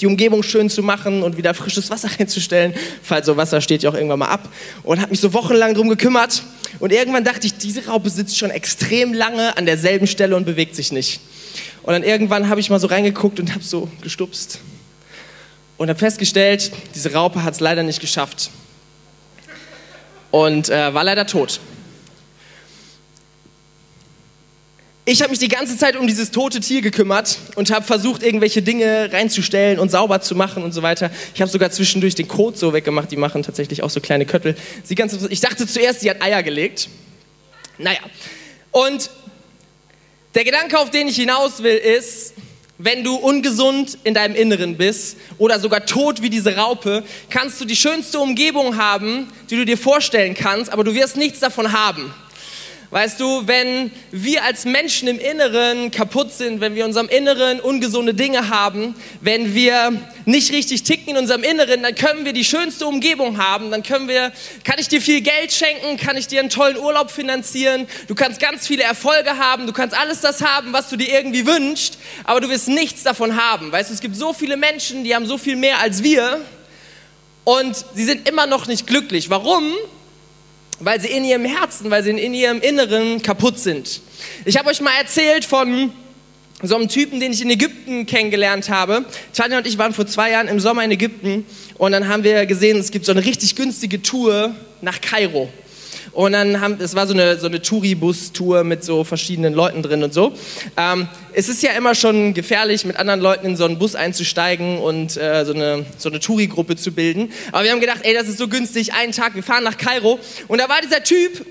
die 0.00 0.06
Umgebung 0.06 0.42
schön 0.42 0.70
zu 0.70 0.82
machen 0.82 1.22
und 1.22 1.36
wieder 1.36 1.54
frisches 1.54 1.90
Wasser 1.90 2.08
reinzustellen, 2.18 2.74
falls 3.02 3.26
so 3.26 3.36
Wasser 3.36 3.60
steht 3.60 3.82
ja 3.82 3.90
auch 3.90 3.94
irgendwann 3.94 4.18
mal 4.18 4.28
ab. 4.28 4.48
Und 4.82 5.00
habe 5.00 5.10
mich 5.10 5.20
so 5.20 5.32
wochenlang 5.32 5.74
drum 5.74 5.88
gekümmert. 5.88 6.42
Und 6.78 6.92
irgendwann 6.92 7.24
dachte 7.24 7.46
ich, 7.46 7.56
diese 7.56 7.86
Raupe 7.86 8.10
sitzt 8.10 8.36
schon 8.36 8.50
extrem 8.50 9.12
lange 9.12 9.56
an 9.56 9.66
derselben 9.66 10.06
Stelle 10.06 10.36
und 10.36 10.44
bewegt 10.44 10.74
sich 10.74 10.92
nicht. 10.92 11.20
Und 11.82 11.92
dann 11.92 12.02
irgendwann 12.02 12.48
habe 12.48 12.60
ich 12.60 12.68
mal 12.68 12.80
so 12.80 12.88
reingeguckt 12.88 13.40
und 13.40 13.52
habe 13.52 13.64
so 13.64 13.88
gestupst. 14.02 14.60
Und 15.78 15.88
habe 15.88 15.98
festgestellt, 15.98 16.72
diese 16.94 17.12
Raupe 17.12 17.42
hat 17.42 17.54
es 17.54 17.60
leider 17.60 17.82
nicht 17.82 18.00
geschafft. 18.00 18.50
Und 20.30 20.68
äh, 20.68 20.92
war 20.92 21.04
leider 21.04 21.26
tot. 21.26 21.60
Ich 25.08 25.22
habe 25.22 25.30
mich 25.30 25.38
die 25.38 25.46
ganze 25.46 25.78
Zeit 25.78 25.94
um 25.94 26.08
dieses 26.08 26.32
tote 26.32 26.58
Tier 26.58 26.82
gekümmert 26.82 27.38
und 27.54 27.70
habe 27.70 27.86
versucht, 27.86 28.24
irgendwelche 28.24 28.60
Dinge 28.60 29.08
reinzustellen 29.12 29.78
und 29.78 29.88
sauber 29.88 30.20
zu 30.20 30.34
machen 30.34 30.64
und 30.64 30.72
so 30.72 30.82
weiter. 30.82 31.12
Ich 31.32 31.40
habe 31.40 31.48
sogar 31.48 31.70
zwischendurch 31.70 32.16
den 32.16 32.26
Kot 32.26 32.58
so 32.58 32.72
weggemacht. 32.72 33.12
Die 33.12 33.16
machen 33.16 33.44
tatsächlich 33.44 33.84
auch 33.84 33.90
so 33.90 34.00
kleine 34.00 34.26
Köttel. 34.26 34.56
Sie 34.82 34.96
ganz, 34.96 35.16
ich 35.30 35.40
dachte 35.40 35.64
zuerst, 35.64 36.00
sie 36.00 36.10
hat 36.10 36.20
Eier 36.20 36.42
gelegt. 36.42 36.88
Naja. 37.78 38.00
Und 38.72 39.10
der 40.34 40.42
Gedanke, 40.42 40.76
auf 40.76 40.90
den 40.90 41.06
ich 41.06 41.14
hinaus 41.14 41.62
will, 41.62 41.76
ist, 41.76 42.34
wenn 42.76 43.04
du 43.04 43.14
ungesund 43.14 43.98
in 44.02 44.12
deinem 44.12 44.34
Inneren 44.34 44.76
bist 44.76 45.18
oder 45.38 45.60
sogar 45.60 45.86
tot 45.86 46.20
wie 46.20 46.30
diese 46.30 46.56
Raupe, 46.56 47.04
kannst 47.30 47.60
du 47.60 47.64
die 47.64 47.76
schönste 47.76 48.18
Umgebung 48.18 48.76
haben, 48.76 49.28
die 49.50 49.56
du 49.56 49.64
dir 49.64 49.78
vorstellen 49.78 50.34
kannst, 50.34 50.72
aber 50.72 50.82
du 50.82 50.94
wirst 50.94 51.16
nichts 51.16 51.38
davon 51.38 51.70
haben. 51.70 52.12
Weißt 52.90 53.18
du, 53.18 53.48
wenn 53.48 53.90
wir 54.12 54.44
als 54.44 54.64
Menschen 54.64 55.08
im 55.08 55.18
Inneren 55.18 55.90
kaputt 55.90 56.32
sind, 56.32 56.60
wenn 56.60 56.76
wir 56.76 56.82
in 56.84 56.88
unserem 56.88 57.08
Inneren 57.08 57.58
ungesunde 57.58 58.14
Dinge 58.14 58.48
haben, 58.48 58.94
wenn 59.20 59.56
wir 59.56 59.92
nicht 60.24 60.52
richtig 60.52 60.84
ticken 60.84 61.08
in 61.08 61.16
unserem 61.16 61.42
Inneren, 61.42 61.82
dann 61.82 61.96
können 61.96 62.24
wir 62.24 62.32
die 62.32 62.44
schönste 62.44 62.86
Umgebung 62.86 63.38
haben, 63.38 63.72
dann 63.72 63.82
können 63.82 64.06
wir, 64.06 64.30
kann 64.62 64.76
ich 64.78 64.86
dir 64.86 65.00
viel 65.00 65.20
Geld 65.20 65.52
schenken, 65.52 65.96
kann 65.96 66.16
ich 66.16 66.28
dir 66.28 66.38
einen 66.38 66.48
tollen 66.48 66.76
Urlaub 66.76 67.10
finanzieren, 67.10 67.88
du 68.06 68.14
kannst 68.14 68.38
ganz 68.38 68.68
viele 68.68 68.84
Erfolge 68.84 69.36
haben, 69.36 69.66
du 69.66 69.72
kannst 69.72 69.96
alles 69.98 70.20
das 70.20 70.40
haben, 70.42 70.72
was 70.72 70.88
du 70.88 70.96
dir 70.96 71.08
irgendwie 71.08 71.44
wünschst, 71.44 71.98
aber 72.22 72.40
du 72.40 72.48
wirst 72.48 72.68
nichts 72.68 73.02
davon 73.02 73.36
haben. 73.36 73.72
Weißt 73.72 73.90
du, 73.90 73.94
es 73.94 74.00
gibt 74.00 74.14
so 74.14 74.32
viele 74.32 74.56
Menschen, 74.56 75.02
die 75.02 75.12
haben 75.12 75.26
so 75.26 75.38
viel 75.38 75.56
mehr 75.56 75.80
als 75.80 76.04
wir 76.04 76.40
und 77.42 77.84
sie 77.94 78.04
sind 78.04 78.28
immer 78.28 78.46
noch 78.46 78.68
nicht 78.68 78.86
glücklich. 78.86 79.28
Warum? 79.28 79.72
Weil 80.80 81.00
sie 81.00 81.08
in 81.08 81.24
ihrem 81.24 81.44
Herzen, 81.44 81.90
weil 81.90 82.02
sie 82.02 82.10
in 82.10 82.34
ihrem 82.34 82.60
Inneren 82.60 83.22
kaputt 83.22 83.58
sind. 83.58 84.00
Ich 84.44 84.56
habe 84.56 84.68
euch 84.68 84.80
mal 84.80 84.92
erzählt 85.00 85.44
von 85.44 85.92
so 86.62 86.74
einem 86.74 86.88
Typen, 86.88 87.20
den 87.20 87.32
ich 87.32 87.42
in 87.42 87.50
Ägypten 87.50 88.06
kennengelernt 88.06 88.70
habe. 88.70 89.04
Tanja 89.34 89.58
und 89.58 89.66
ich 89.66 89.76
waren 89.78 89.92
vor 89.92 90.06
zwei 90.06 90.30
Jahren 90.30 90.48
im 90.48 90.60
Sommer 90.60 90.84
in 90.84 90.90
Ägypten 90.90 91.44
und 91.76 91.92
dann 91.92 92.08
haben 92.08 92.24
wir 92.24 92.46
gesehen, 92.46 92.78
es 92.78 92.90
gibt 92.90 93.04
so 93.04 93.12
eine 93.12 93.24
richtig 93.24 93.56
günstige 93.56 94.00
Tour 94.00 94.54
nach 94.80 95.00
Kairo. 95.00 95.50
Und 96.16 96.32
dann 96.32 96.62
haben, 96.62 96.78
es 96.80 96.94
war 96.94 97.06
so 97.06 97.12
eine, 97.12 97.38
so 97.38 97.46
eine 97.46 97.60
Touribus-Tour 97.60 98.64
mit 98.64 98.82
so 98.82 99.04
verschiedenen 99.04 99.52
Leuten 99.52 99.82
drin 99.82 100.02
und 100.02 100.14
so. 100.14 100.32
Ähm, 100.78 101.08
es 101.34 101.50
ist 101.50 101.62
ja 101.62 101.72
immer 101.72 101.94
schon 101.94 102.32
gefährlich, 102.32 102.86
mit 102.86 102.96
anderen 102.96 103.20
Leuten 103.20 103.48
in 103.48 103.56
so 103.56 103.66
einen 103.66 103.78
Bus 103.78 103.94
einzusteigen 103.94 104.78
und 104.78 105.18
äh, 105.18 105.44
so 105.44 105.52
eine, 105.52 105.84
so 105.98 106.08
eine 106.08 106.18
Touri-Gruppe 106.18 106.76
zu 106.76 106.92
bilden. 106.92 107.30
Aber 107.52 107.64
wir 107.64 107.70
haben 107.70 107.80
gedacht, 107.80 108.00
ey, 108.02 108.14
das 108.14 108.28
ist 108.28 108.38
so 108.38 108.48
günstig, 108.48 108.94
einen 108.94 109.12
Tag, 109.12 109.34
wir 109.34 109.42
fahren 109.42 109.62
nach 109.62 109.76
Kairo. 109.76 110.18
Und 110.48 110.58
da 110.58 110.70
war 110.70 110.80
dieser 110.80 111.04
Typ, 111.04 111.44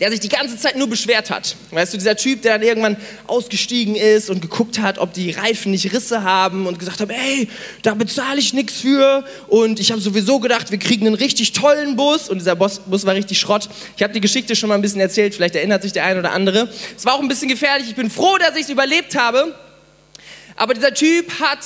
der 0.00 0.10
sich 0.10 0.20
die 0.20 0.28
ganze 0.28 0.56
Zeit 0.56 0.76
nur 0.76 0.88
beschwert 0.88 1.30
hat. 1.30 1.56
Weißt 1.72 1.92
du, 1.92 1.98
dieser 1.98 2.16
Typ, 2.16 2.42
der 2.42 2.58
dann 2.58 2.66
irgendwann 2.66 2.96
ausgestiegen 3.26 3.96
ist 3.96 4.30
und 4.30 4.40
geguckt 4.40 4.78
hat, 4.78 4.98
ob 4.98 5.12
die 5.12 5.30
Reifen 5.32 5.72
nicht 5.72 5.92
Risse 5.92 6.22
haben 6.22 6.66
und 6.66 6.78
gesagt 6.78 7.00
hat, 7.00 7.10
ey, 7.10 7.48
da 7.82 7.94
bezahle 7.94 8.38
ich 8.38 8.52
nichts 8.52 8.80
für 8.80 9.24
und 9.48 9.80
ich 9.80 9.90
habe 9.90 10.00
sowieso 10.00 10.38
gedacht, 10.38 10.70
wir 10.70 10.78
kriegen 10.78 11.06
einen 11.06 11.16
richtig 11.16 11.52
tollen 11.52 11.96
Bus 11.96 12.28
und 12.28 12.38
dieser 12.38 12.54
Bus, 12.54 12.80
Bus 12.86 13.06
war 13.06 13.14
richtig 13.14 13.40
Schrott. 13.40 13.68
Ich 13.96 14.02
habe 14.02 14.12
die 14.12 14.20
Geschichte 14.20 14.54
schon 14.54 14.68
mal 14.68 14.76
ein 14.76 14.82
bisschen 14.82 15.00
erzählt, 15.00 15.34
vielleicht 15.34 15.56
erinnert 15.56 15.82
sich 15.82 15.92
der 15.92 16.04
eine 16.04 16.20
oder 16.20 16.32
andere. 16.32 16.68
Es 16.96 17.04
war 17.04 17.14
auch 17.14 17.20
ein 17.20 17.28
bisschen 17.28 17.48
gefährlich, 17.48 17.88
ich 17.88 17.96
bin 17.96 18.10
froh, 18.10 18.38
dass 18.38 18.54
ich 18.54 18.62
es 18.62 18.70
überlebt 18.70 19.16
habe, 19.16 19.54
aber 20.54 20.74
dieser 20.74 20.94
Typ 20.94 21.40
hat, 21.40 21.58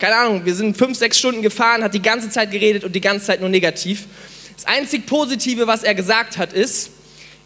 keine 0.00 0.16
Ahnung, 0.16 0.44
wir 0.44 0.54
sind 0.56 0.76
fünf, 0.76 0.98
sechs 0.98 1.18
Stunden 1.18 1.42
gefahren, 1.42 1.84
hat 1.84 1.94
die 1.94 2.02
ganze 2.02 2.30
Zeit 2.30 2.50
geredet 2.50 2.82
und 2.82 2.96
die 2.96 3.00
ganze 3.00 3.26
Zeit 3.26 3.40
nur 3.40 3.48
negativ. 3.48 4.06
Das 4.56 4.66
einzig 4.66 5.06
Positive, 5.06 5.66
was 5.66 5.84
er 5.84 5.94
gesagt 5.94 6.36
hat, 6.36 6.52
ist, 6.52 6.90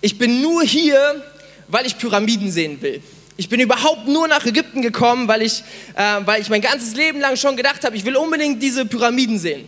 ich 0.04 0.18
bin 0.18 0.42
nur 0.42 0.62
hier, 0.62 1.25
weil 1.66 1.87
ich 1.87 1.96
Pyramiden 1.96 2.52
sehen 2.52 2.82
will. 2.82 3.02
Ich 3.38 3.49
bin 3.49 3.58
überhaupt 3.58 4.06
nur 4.06 4.28
nach 4.28 4.44
Ägypten 4.44 4.82
gekommen, 4.82 5.28
weil 5.28 5.40
ich, 5.40 5.64
äh, 5.96 6.20
weil 6.26 6.42
ich 6.42 6.50
mein 6.50 6.61
ganzes 6.61 6.94
Leben 6.94 7.20
lang 7.20 7.37
schon 7.37 7.56
gedacht 7.56 7.82
habe, 7.84 7.96
ich 7.96 8.04
will 8.04 8.14
unbedingt 8.14 8.62
diese 8.62 8.84
Pyramiden 8.84 9.38
sehen. 9.38 9.66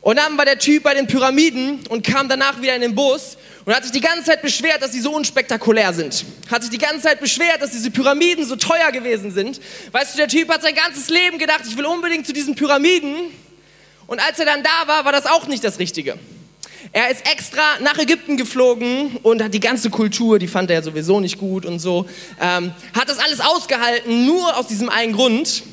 Und 0.00 0.16
dann 0.16 0.38
war 0.38 0.44
der 0.44 0.60
Typ 0.60 0.84
bei 0.84 0.94
den 0.94 1.08
Pyramiden 1.08 1.80
und 1.88 2.06
kam 2.06 2.28
danach 2.28 2.62
wieder 2.62 2.76
in 2.76 2.82
den 2.82 2.94
Bus 2.94 3.36
und 3.64 3.74
hat 3.74 3.82
sich 3.82 3.90
die 3.90 4.00
ganze 4.00 4.26
Zeit 4.26 4.42
beschwert, 4.42 4.80
dass 4.80 4.92
sie 4.92 5.00
so 5.00 5.12
unspektakulär 5.12 5.92
sind. 5.92 6.24
Hat 6.48 6.62
sich 6.62 6.70
die 6.70 6.78
ganze 6.78 7.02
Zeit 7.08 7.18
beschwert, 7.18 7.60
dass 7.60 7.72
diese 7.72 7.90
Pyramiden 7.90 8.46
so 8.46 8.54
teuer 8.54 8.92
gewesen 8.92 9.32
sind. 9.32 9.60
Weißt 9.90 10.14
du, 10.14 10.18
der 10.18 10.28
Typ 10.28 10.50
hat 10.50 10.62
sein 10.62 10.76
ganzes 10.76 11.08
Leben 11.08 11.36
gedacht, 11.38 11.62
ich 11.68 11.76
will 11.76 11.84
unbedingt 11.84 12.28
zu 12.28 12.32
diesen 12.32 12.54
Pyramiden. 12.54 13.32
Und 14.06 14.20
als 14.20 14.38
er 14.38 14.46
dann 14.46 14.62
da 14.62 14.86
war, 14.86 15.04
war 15.04 15.12
das 15.12 15.26
auch 15.26 15.48
nicht 15.48 15.64
das 15.64 15.80
Richtige. 15.80 16.16
Er 16.92 17.10
ist 17.10 17.30
extra 17.30 17.78
nach 17.80 17.98
Ägypten 17.98 18.36
geflogen 18.36 19.16
und 19.22 19.42
hat 19.42 19.52
die 19.52 19.60
ganze 19.60 19.90
Kultur, 19.90 20.38
die 20.38 20.48
fand 20.48 20.70
er 20.70 20.82
sowieso 20.82 21.20
nicht 21.20 21.38
gut 21.38 21.66
und 21.66 21.78
so, 21.80 22.06
ähm, 22.40 22.72
hat 22.94 23.08
das 23.08 23.18
alles 23.18 23.40
ausgehalten, 23.40 24.24
nur 24.24 24.56
aus 24.56 24.68
diesem 24.68 24.88
einen 24.88 25.12
Grund. 25.12 25.64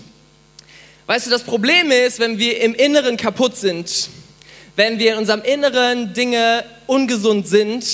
Weißt 1.05 1.27
du, 1.27 1.31
das 1.31 1.43
Problem 1.43 1.91
ist, 1.91 2.19
wenn 2.19 2.37
wir 2.37 2.61
im 2.61 2.73
Inneren 2.73 3.15
kaputt 3.15 3.55
sind, 3.55 4.09
wenn 4.75 4.99
wir 4.99 5.13
in 5.13 5.19
unserem 5.19 5.41
Inneren 5.41 6.13
Dinge 6.13 6.65
ungesund 6.85 7.47
sind, 7.47 7.85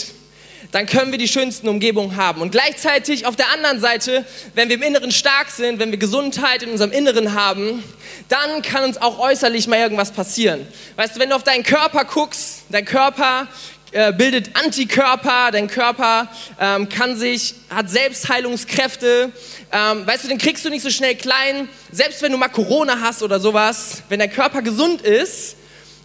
dann 0.71 0.85
können 0.85 1.11
wir 1.11 1.17
die 1.17 1.27
schönsten 1.27 1.67
Umgebungen 1.67 2.15
haben. 2.15 2.41
Und 2.41 2.51
gleichzeitig 2.51 3.25
auf 3.25 3.35
der 3.35 3.51
anderen 3.51 3.79
Seite, 3.79 4.25
wenn 4.55 4.69
wir 4.69 4.77
im 4.77 4.83
Inneren 4.83 5.11
stark 5.11 5.49
sind, 5.49 5.79
wenn 5.79 5.91
wir 5.91 5.97
Gesundheit 5.97 6.63
in 6.63 6.71
unserem 6.71 6.91
Inneren 6.91 7.33
haben, 7.33 7.83
dann 8.29 8.61
kann 8.61 8.83
uns 8.83 8.97
auch 8.97 9.19
äußerlich 9.19 9.67
mal 9.67 9.79
irgendwas 9.79 10.11
passieren. 10.11 10.65
Weißt 10.95 11.15
du, 11.15 11.19
wenn 11.19 11.29
du 11.29 11.35
auf 11.35 11.43
deinen 11.43 11.63
Körper 11.63 12.05
guckst, 12.05 12.63
dein 12.69 12.85
Körper 12.85 13.47
äh, 13.91 14.13
bildet 14.13 14.55
Antikörper, 14.55 15.51
dein 15.51 15.67
Körper 15.67 16.29
ähm, 16.59 16.87
kann 16.87 17.17
sich, 17.17 17.55
hat 17.69 17.89
Selbstheilungskräfte. 17.89 19.31
Ähm, 19.73 20.07
weißt 20.07 20.23
du, 20.23 20.27
den 20.29 20.37
kriegst 20.37 20.63
du 20.63 20.69
nicht 20.69 20.81
so 20.81 20.89
schnell 20.89 21.15
klein. 21.15 21.67
Selbst 21.91 22.21
wenn 22.21 22.31
du 22.31 22.37
mal 22.37 22.47
Corona 22.47 23.01
hast 23.01 23.21
oder 23.21 23.41
sowas, 23.41 24.03
wenn 24.07 24.19
dein 24.19 24.31
Körper 24.31 24.61
gesund 24.61 25.01
ist, 25.01 25.57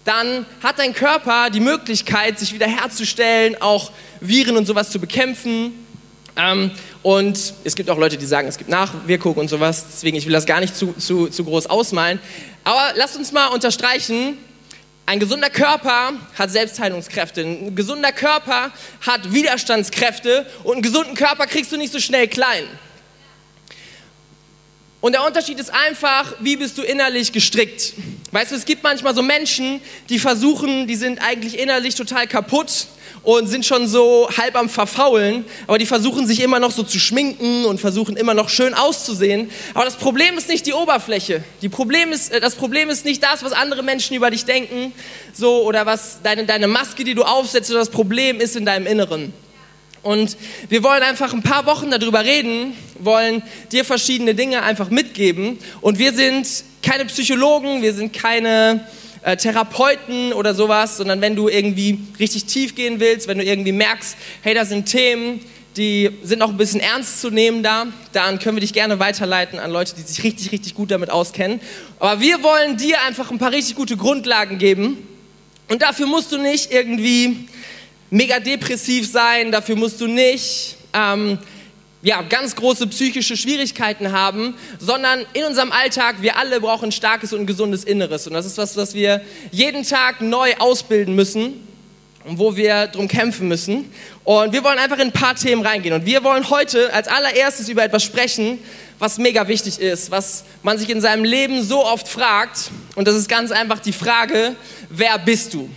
dann 0.07 0.47
hat 0.63 0.79
dein 0.79 0.95
Körper 0.95 1.51
die 1.51 1.61
Möglichkeit, 1.61 2.39
sich 2.39 2.55
wiederherzustellen, 2.55 3.61
auch 3.61 3.91
Viren 4.21 4.57
und 4.57 4.65
sowas 4.67 4.91
zu 4.91 5.01
bekämpfen. 5.01 5.73
Ähm, 6.37 6.71
und 7.03 7.55
es 7.65 7.75
gibt 7.75 7.91
auch 7.91 7.99
Leute, 7.99 8.17
die 8.17 8.27
sagen, 8.27 8.47
es 8.49 8.57
gibt 8.57 8.71
Nachwirkungen 8.71 9.39
und 9.39 9.49
sowas. 9.49 9.87
Deswegen, 9.93 10.17
ich 10.17 10.27
will 10.27 10.33
das 10.33 10.47
gar 10.47 10.61
nicht 10.61 10.77
zu, 10.77 10.93
zu, 10.95 11.29
zu 11.29 11.45
groß 11.45 11.67
ausmalen. 11.67 12.21
Aber 12.65 12.93
lasst 12.95 13.17
uns 13.17 13.33
mal 13.33 13.49
unterstreichen, 13.49 14.39
ein 15.07 15.21
gesunder 15.21 15.51
Körper 15.51 16.13
hat 16.37 16.51
Selbstheilungskräfte. 16.51 17.43
Ein 17.43 17.77
gesunder 17.77 18.13
Körper 18.13 18.73
hat 19.07 19.33
Widerstandskräfte. 19.33 20.47
Und 20.65 20.75
einen 20.75 20.83
gesunden 20.83 21.15
Körper 21.15 21.47
kriegst 21.47 21.71
du 21.71 21.77
nicht 21.77 21.93
so 21.93 22.01
schnell 22.01 22.27
klein. 22.27 22.65
Und 25.07 25.13
der 25.13 25.25
Unterschied 25.25 25.61
ist 25.61 25.73
einfach, 25.73 26.35
wie 26.41 26.57
bist 26.57 26.77
du 26.79 26.83
innerlich 26.83 27.31
gestrickt? 27.31 27.93
Weißt 28.33 28.51
du, 28.51 28.57
es 28.57 28.65
gibt 28.65 28.83
manchmal 28.83 29.15
so 29.15 29.23
Menschen, 29.23 29.81
die 30.09 30.19
versuchen, 30.19 30.89
die 30.89 30.97
sind 30.97 31.21
eigentlich 31.23 31.61
innerlich 31.61 31.95
total 31.95 32.27
kaputt 32.27 32.89
und 33.23 33.47
sind 33.47 33.65
schon 33.65 33.87
so 33.87 34.29
halb 34.37 34.57
am 34.57 34.69
Verfaulen, 34.69 35.45
aber 35.69 35.79
die 35.79 35.87
versuchen 35.87 36.27
sich 36.27 36.41
immer 36.41 36.59
noch 36.59 36.73
so 36.73 36.83
zu 36.83 36.99
schminken 36.99 37.67
und 37.67 37.81
versuchen 37.81 38.17
immer 38.17 38.35
noch 38.35 38.49
schön 38.49 38.75
auszusehen. 38.75 39.49
Aber 39.75 39.85
das 39.85 39.95
Problem 39.95 40.39
ist 40.39 40.49
nicht 40.49 40.67
die 40.67 40.73
Oberfläche. 40.73 41.45
Die 41.63 41.69
Problem 41.69 42.11
ist, 42.11 42.33
äh, 42.33 42.41
das 42.41 42.57
Problem 42.57 42.91
ist 42.91 43.05
nicht 43.05 43.23
das, 43.23 43.45
was 43.45 43.53
andere 43.53 43.85
Menschen 43.85 44.17
über 44.17 44.33
dich 44.33 44.45
denken, 44.45 44.93
so 45.33 45.63
oder 45.63 45.87
was 45.87 46.21
deine, 46.25 46.47
deine 46.47 46.67
Maske, 46.67 47.05
die 47.05 47.15
du 47.15 47.23
aufsetzt, 47.23 47.71
das 47.71 47.91
Problem 47.91 48.41
ist 48.41 48.57
in 48.57 48.67
deinem 48.67 48.89
Inneren. 48.89 49.33
Und 50.03 50.37
wir 50.69 50.83
wollen 50.83 51.03
einfach 51.03 51.33
ein 51.33 51.43
paar 51.43 51.67
Wochen 51.67 51.91
darüber 51.91 52.25
reden, 52.25 52.75
wollen 52.99 53.43
dir 53.73 53.85
verschiedene 53.85 54.35
Dinge 54.35 54.63
einfach 54.63 54.91
mitgeben. 54.91 55.59
Und 55.81 55.99
wir 55.99 56.13
sind 56.13 56.47
keine 56.83 57.05
Psychologen, 57.07 57.83
wir 57.83 57.93
sind 57.93 58.13
keine 58.13 58.87
äh, 59.23 59.37
Therapeuten 59.37 60.33
oder 60.33 60.55
sowas, 60.55 60.97
sondern 60.97 61.21
wenn 61.21 61.35
du 61.35 61.49
irgendwie 61.49 61.99
richtig 62.21 62.45
tief 62.45 62.77
gehen 62.77 63.01
willst, 63.01 63.27
wenn 63.27 63.39
du 63.39 63.45
irgendwie 63.45 63.73
merkst, 63.73 64.17
hey, 64.43 64.55
da 64.55 64.65
sind 64.65 64.87
Themen, 64.87 65.41
die 65.77 66.11
sind 66.23 66.43
auch 66.43 66.51
ein 66.51 66.57
bisschen 66.57 66.81
ernst 66.81 67.21
zu 67.21 67.31
nehmen 67.31 67.63
da, 67.63 67.87
dann 68.13 68.39
können 68.39 68.57
wir 68.57 68.61
dich 68.61 68.73
gerne 68.73 68.99
weiterleiten 68.99 69.59
an 69.59 69.71
Leute, 69.71 69.95
die 69.95 70.03
sich 70.03 70.23
richtig, 70.23 70.53
richtig 70.53 70.75
gut 70.75 70.91
damit 70.91 71.11
auskennen. 71.11 71.61
Aber 71.99 72.21
wir 72.21 72.43
wollen 72.43 72.77
dir 72.77 73.03
einfach 73.03 73.31
ein 73.31 73.39
paar 73.39 73.53
richtig 73.53 73.77
gute 73.77 73.97
Grundlagen 73.97 74.59
geben. 74.59 75.07
Und 75.69 75.83
dafür 75.83 76.07
musst 76.07 76.33
du 76.33 76.39
nicht 76.39 76.73
irgendwie 76.73 77.49
mega 78.11 78.39
depressiv 78.39 79.11
sein, 79.11 79.53
dafür 79.53 79.77
musst 79.77 80.01
du 80.01 80.07
nicht 80.07 80.77
ähm, 80.93 81.39
ja, 82.03 82.23
ganz 82.23 82.55
große 82.55 82.87
psychische 82.87 83.37
Schwierigkeiten 83.37 84.13
haben, 84.13 84.55
sondern 84.79 85.27
in 85.33 85.45
unserem 85.45 85.73
Alltag, 85.73 86.17
wir 86.21 86.37
alle 86.39 86.61
brauchen 86.61 86.93
starkes 86.93 87.33
und 87.33 87.47
gesundes 87.47 87.85
Inneres. 87.85 88.27
Und 88.27 88.35
das 88.35 88.47
ist 88.47 88.59
was, 88.59 88.77
was 88.77 88.95
wir 88.95 89.21
jeden 89.51 89.83
Tag 89.83 90.21
neu 90.21 90.55
ausbilden 90.59 91.15
müssen 91.17 91.67
und 92.25 92.39
wo 92.39 92.57
wir 92.57 92.87
drum 92.89 93.09
kämpfen 93.09 93.49
müssen. 93.49 93.91
Und 94.25 94.53
wir 94.53 94.63
wollen 94.63 94.79
einfach 94.79 94.99
in 94.99 95.09
ein 95.09 95.13
paar 95.13 95.35
Themen 95.35 95.67
reingehen. 95.67 95.95
Und 95.95 96.07
wir 96.07 96.23
wollen 96.23 96.49
heute 96.51 96.93
als 96.93 97.09
allererstes 97.09 97.69
über 97.69 97.83
etwas 97.83 98.05
sprechen, 98.05 98.59
was 98.99 99.19
mega 99.19 99.49
wichtig 99.49 99.79
ist, 99.81 100.11
was 100.11 100.45
man 100.63 100.79
sich 100.79 100.91
in 100.91 101.01
seinem 101.01 101.25
Leben 101.25 101.63
so 101.63 101.85
oft 101.85 102.09
fragt. 102.09 102.71
Und 102.95 103.09
das 103.09 103.15
ist 103.15 103.29
ganz 103.29 103.51
einfach 103.51 103.81
die 103.81 103.93
Frage, 103.93 104.55
wer 104.91 105.19
bist 105.19 105.55
du? 105.55 105.69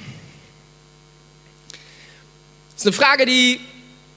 Das 2.80 2.86
ist 2.86 2.98
eine 2.98 3.08
Frage, 3.08 3.26
die 3.26 3.60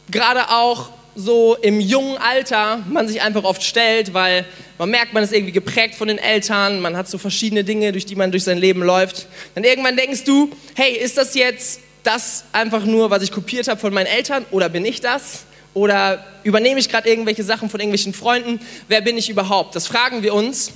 gerade 0.08 0.48
auch 0.50 0.90
so 1.16 1.56
im 1.62 1.80
jungen 1.80 2.16
Alter 2.16 2.78
man 2.88 3.08
sich 3.08 3.20
einfach 3.20 3.42
oft 3.42 3.60
stellt, 3.60 4.14
weil 4.14 4.46
man 4.78 4.88
merkt, 4.88 5.12
man 5.12 5.24
ist 5.24 5.32
irgendwie 5.32 5.50
geprägt 5.50 5.96
von 5.96 6.06
den 6.06 6.18
Eltern, 6.18 6.78
man 6.78 6.96
hat 6.96 7.08
so 7.08 7.18
verschiedene 7.18 7.64
Dinge, 7.64 7.90
durch 7.90 8.06
die 8.06 8.14
man 8.14 8.30
durch 8.30 8.44
sein 8.44 8.58
Leben 8.58 8.84
läuft. 8.84 9.26
Dann 9.56 9.64
irgendwann 9.64 9.96
denkst 9.96 10.22
du, 10.22 10.48
hey, 10.76 10.92
ist 10.92 11.18
das 11.18 11.34
jetzt 11.34 11.80
das 12.04 12.44
einfach 12.52 12.84
nur, 12.84 13.10
was 13.10 13.24
ich 13.24 13.32
kopiert 13.32 13.66
habe 13.66 13.80
von 13.80 13.92
meinen 13.92 14.06
Eltern 14.06 14.46
oder 14.52 14.68
bin 14.68 14.84
ich 14.84 15.00
das? 15.00 15.42
Oder 15.74 16.24
übernehme 16.44 16.78
ich 16.78 16.88
gerade 16.88 17.10
irgendwelche 17.10 17.42
Sachen 17.42 17.68
von 17.68 17.80
irgendwelchen 17.80 18.14
Freunden? 18.14 18.60
Wer 18.86 19.00
bin 19.00 19.18
ich 19.18 19.28
überhaupt? 19.28 19.74
Das 19.74 19.88
fragen 19.88 20.22
wir 20.22 20.34
uns. 20.34 20.70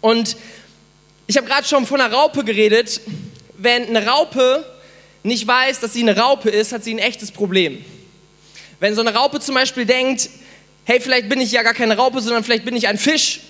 Und 0.00 0.38
ich 1.26 1.36
habe 1.36 1.46
gerade 1.46 1.68
schon 1.68 1.84
von 1.84 2.00
einer 2.00 2.14
Raupe 2.14 2.44
geredet. 2.44 3.02
Wenn 3.58 3.94
eine 3.94 4.06
Raupe 4.06 4.64
nicht 5.24 5.46
weiß, 5.46 5.80
dass 5.80 5.94
sie 5.94 6.02
eine 6.02 6.16
Raupe 6.16 6.50
ist, 6.50 6.72
hat 6.72 6.84
sie 6.84 6.94
ein 6.94 6.98
echtes 6.98 7.32
Problem. 7.32 7.84
Wenn 8.78 8.94
so 8.94 9.00
eine 9.00 9.14
Raupe 9.14 9.40
zum 9.40 9.54
Beispiel 9.54 9.86
denkt, 9.86 10.28
hey, 10.84 11.00
vielleicht 11.00 11.28
bin 11.28 11.40
ich 11.40 11.50
ja 11.50 11.62
gar 11.62 11.74
keine 11.74 11.96
Raupe, 11.96 12.20
sondern 12.20 12.44
vielleicht 12.44 12.64
bin 12.64 12.76
ich 12.76 12.86
ein 12.86 12.98
Fisch, 12.98 13.40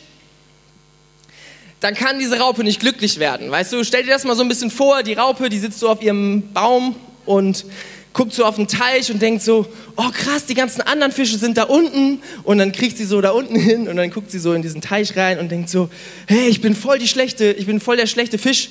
dann 1.80 1.94
kann 1.94 2.18
diese 2.18 2.38
Raupe 2.38 2.62
nicht 2.62 2.80
glücklich 2.80 3.18
werden. 3.18 3.50
Weißt 3.50 3.72
du, 3.72 3.84
stell 3.84 4.04
dir 4.04 4.10
das 4.10 4.24
mal 4.24 4.36
so 4.36 4.42
ein 4.42 4.48
bisschen 4.48 4.70
vor, 4.70 5.02
die 5.02 5.14
Raupe, 5.14 5.50
die 5.50 5.58
sitzt 5.58 5.80
so 5.80 5.88
auf 5.88 6.00
ihrem 6.00 6.52
Baum 6.52 6.94
und 7.26 7.66
guckt 8.12 8.32
so 8.32 8.44
auf 8.44 8.54
den 8.54 8.68
Teich 8.68 9.10
und 9.10 9.20
denkt 9.20 9.42
so, 9.42 9.66
oh 9.96 10.10
krass, 10.12 10.46
die 10.46 10.54
ganzen 10.54 10.80
anderen 10.82 11.12
Fische 11.12 11.36
sind 11.36 11.58
da 11.58 11.64
unten 11.64 12.22
und 12.44 12.58
dann 12.58 12.70
kriegt 12.70 12.96
sie 12.96 13.04
so 13.04 13.20
da 13.20 13.30
unten 13.30 13.56
hin 13.56 13.88
und 13.88 13.96
dann 13.96 14.10
guckt 14.10 14.30
sie 14.30 14.38
so 14.38 14.52
in 14.52 14.62
diesen 14.62 14.80
Teich 14.80 15.16
rein 15.16 15.40
und 15.40 15.50
denkt 15.50 15.68
so, 15.68 15.90
hey, 16.28 16.46
ich 16.46 16.60
bin 16.60 16.76
voll 16.76 17.00
die 17.00 17.08
schlechte, 17.08 17.50
ich 17.52 17.66
bin 17.66 17.80
voll 17.80 17.96
der 17.96 18.06
schlechte 18.06 18.38
Fisch 18.38 18.70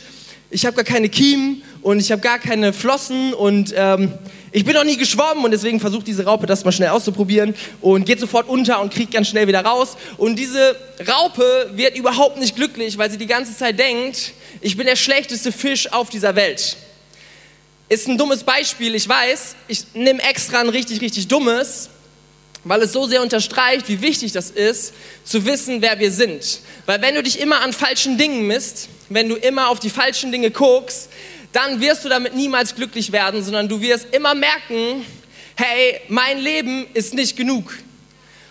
ich 0.53 0.65
habe 0.65 0.75
gar 0.75 0.86
keine 0.86 1.10
Kiemen 1.10 1.63
und 1.81 2.00
ich 2.00 2.12
habe 2.12 2.22
gar 2.22 2.39
keine 2.39 2.74
Flossen 2.74 3.33
und 3.33 3.74
ähm, 3.75 4.13
Ich 4.55 4.63
bin 4.63 4.75
noch 4.75 4.83
nie 4.83 4.98
geschwommen 4.98 5.43
und 5.43 5.50
deswegen 5.50 5.79
versucht 5.79 6.05
diese 6.05 6.25
Raupe 6.25 6.45
das 6.45 6.63
mal 6.63 6.72
schnell 6.72 6.89
auszuprobieren 6.89 7.55
und 7.81 8.05
geht 8.05 8.19
sofort 8.19 8.48
unter 8.48 8.81
und 8.81 8.93
kriegt 8.93 9.12
ganz 9.12 9.27
schnell 9.29 9.48
wieder 9.48 9.65
raus. 9.65 9.98
Und 10.17 10.38
diese 10.38 10.75
Raupe 11.07 11.72
wird 11.74 11.98
überhaupt 11.98 12.38
nicht 12.39 12.55
glücklich, 12.55 13.00
weil 13.00 13.10
sie 13.10 13.17
die 13.17 13.25
ganze 13.25 13.57
Zeit 13.57 13.79
denkt, 13.79 14.33
ich 14.62 14.77
bin 14.77 14.86
der 14.86 14.95
schlechteste 14.95 15.51
Fisch 15.51 15.91
auf 15.91 16.12
dieser 16.12 16.36
Welt. 16.36 16.77
Ist 17.89 18.07
ein 18.07 18.15
dummes 18.15 18.43
Beispiel, 18.43 18.93
ich 18.93 19.10
weiß. 19.10 19.55
Ich 19.67 19.86
nehme 19.95 20.22
extra 20.22 20.60
ein 20.60 20.69
richtig, 20.69 21.01
richtig 21.01 21.27
dummes, 21.27 21.89
weil 22.63 22.82
es 22.82 22.93
so 22.93 23.05
sehr 23.05 23.22
unterstreicht, 23.22 23.88
wie 23.89 24.01
wichtig 24.01 24.32
das 24.32 24.50
ist, 24.50 24.93
zu 25.24 25.46
wissen, 25.46 25.82
wer 25.82 26.00
wir 26.00 26.12
sind. 26.12 26.60
Weil 26.86 27.01
wenn 27.01 27.15
du 27.15 27.24
dich 27.24 27.39
immer 27.39 27.62
an 27.62 27.74
falschen 27.74 28.17
Dingen 28.17 28.48
misst, 28.48 28.89
wenn 29.10 29.29
du 29.29 29.36
immer 29.36 29.70
auf 29.70 29.79
die 29.79 29.89
falschen 29.89 30.32
Dinge 30.32 30.51
guckst, 30.51 31.10
dann 31.51 31.82
wirst 31.82 32.03
du 32.03 32.10
damit 32.10 32.36
niemals 32.36 32.75
glücklich 32.75 33.12
werden, 33.12 33.43
sondern 33.43 33.67
du 33.67 33.79
wirst 33.82 34.08
immer 34.12 34.34
merken, 34.34 35.05
hey, 35.55 36.01
mein 36.08 36.39
Leben 36.39 36.88
ist 36.93 37.13
nicht 37.13 37.38
genug. 37.38 37.74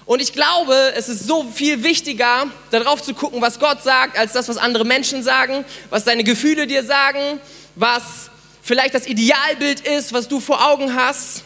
Und 0.04 0.20
ich 0.20 0.32
glaube, 0.32 0.92
es 0.96 1.08
ist 1.08 1.26
so 1.26 1.44
viel 1.44 1.82
wichtiger, 1.82 2.46
darauf 2.70 3.02
zu 3.02 3.14
gucken, 3.14 3.40
was 3.40 3.58
Gott 3.58 3.82
sagt, 3.82 4.18
als 4.18 4.32
das, 4.32 4.48
was 4.48 4.56
andere 4.56 4.84
Menschen 4.84 5.22
sagen, 5.22 5.64
was 5.90 6.04
deine 6.04 6.24
Gefühle 6.24 6.66
dir 6.66 6.84
sagen, 6.84 7.40
was 7.76 8.30
vielleicht 8.62 8.94
das 8.94 9.06
Idealbild 9.06 9.80
ist, 9.80 10.12
was 10.12 10.28
du 10.28 10.40
vor 10.40 10.66
Augen 10.66 10.94
hast. 10.94 11.44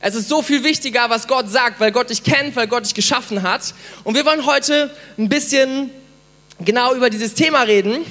Es 0.00 0.14
ist 0.14 0.28
so 0.28 0.42
viel 0.42 0.62
wichtiger, 0.62 1.10
was 1.10 1.26
Gott 1.26 1.50
sagt, 1.50 1.80
weil 1.80 1.90
Gott 1.90 2.10
dich 2.10 2.22
kennt, 2.22 2.54
weil 2.54 2.68
Gott 2.68 2.84
dich 2.84 2.94
geschaffen 2.94 3.42
hat. 3.42 3.74
Und 4.04 4.14
wir 4.14 4.24
wollen 4.24 4.46
heute 4.46 4.94
ein 5.16 5.28
bisschen 5.28 5.90
genau 6.64 6.94
über 6.94 7.10
dieses 7.10 7.34
Thema 7.34 7.62
reden 7.62 8.04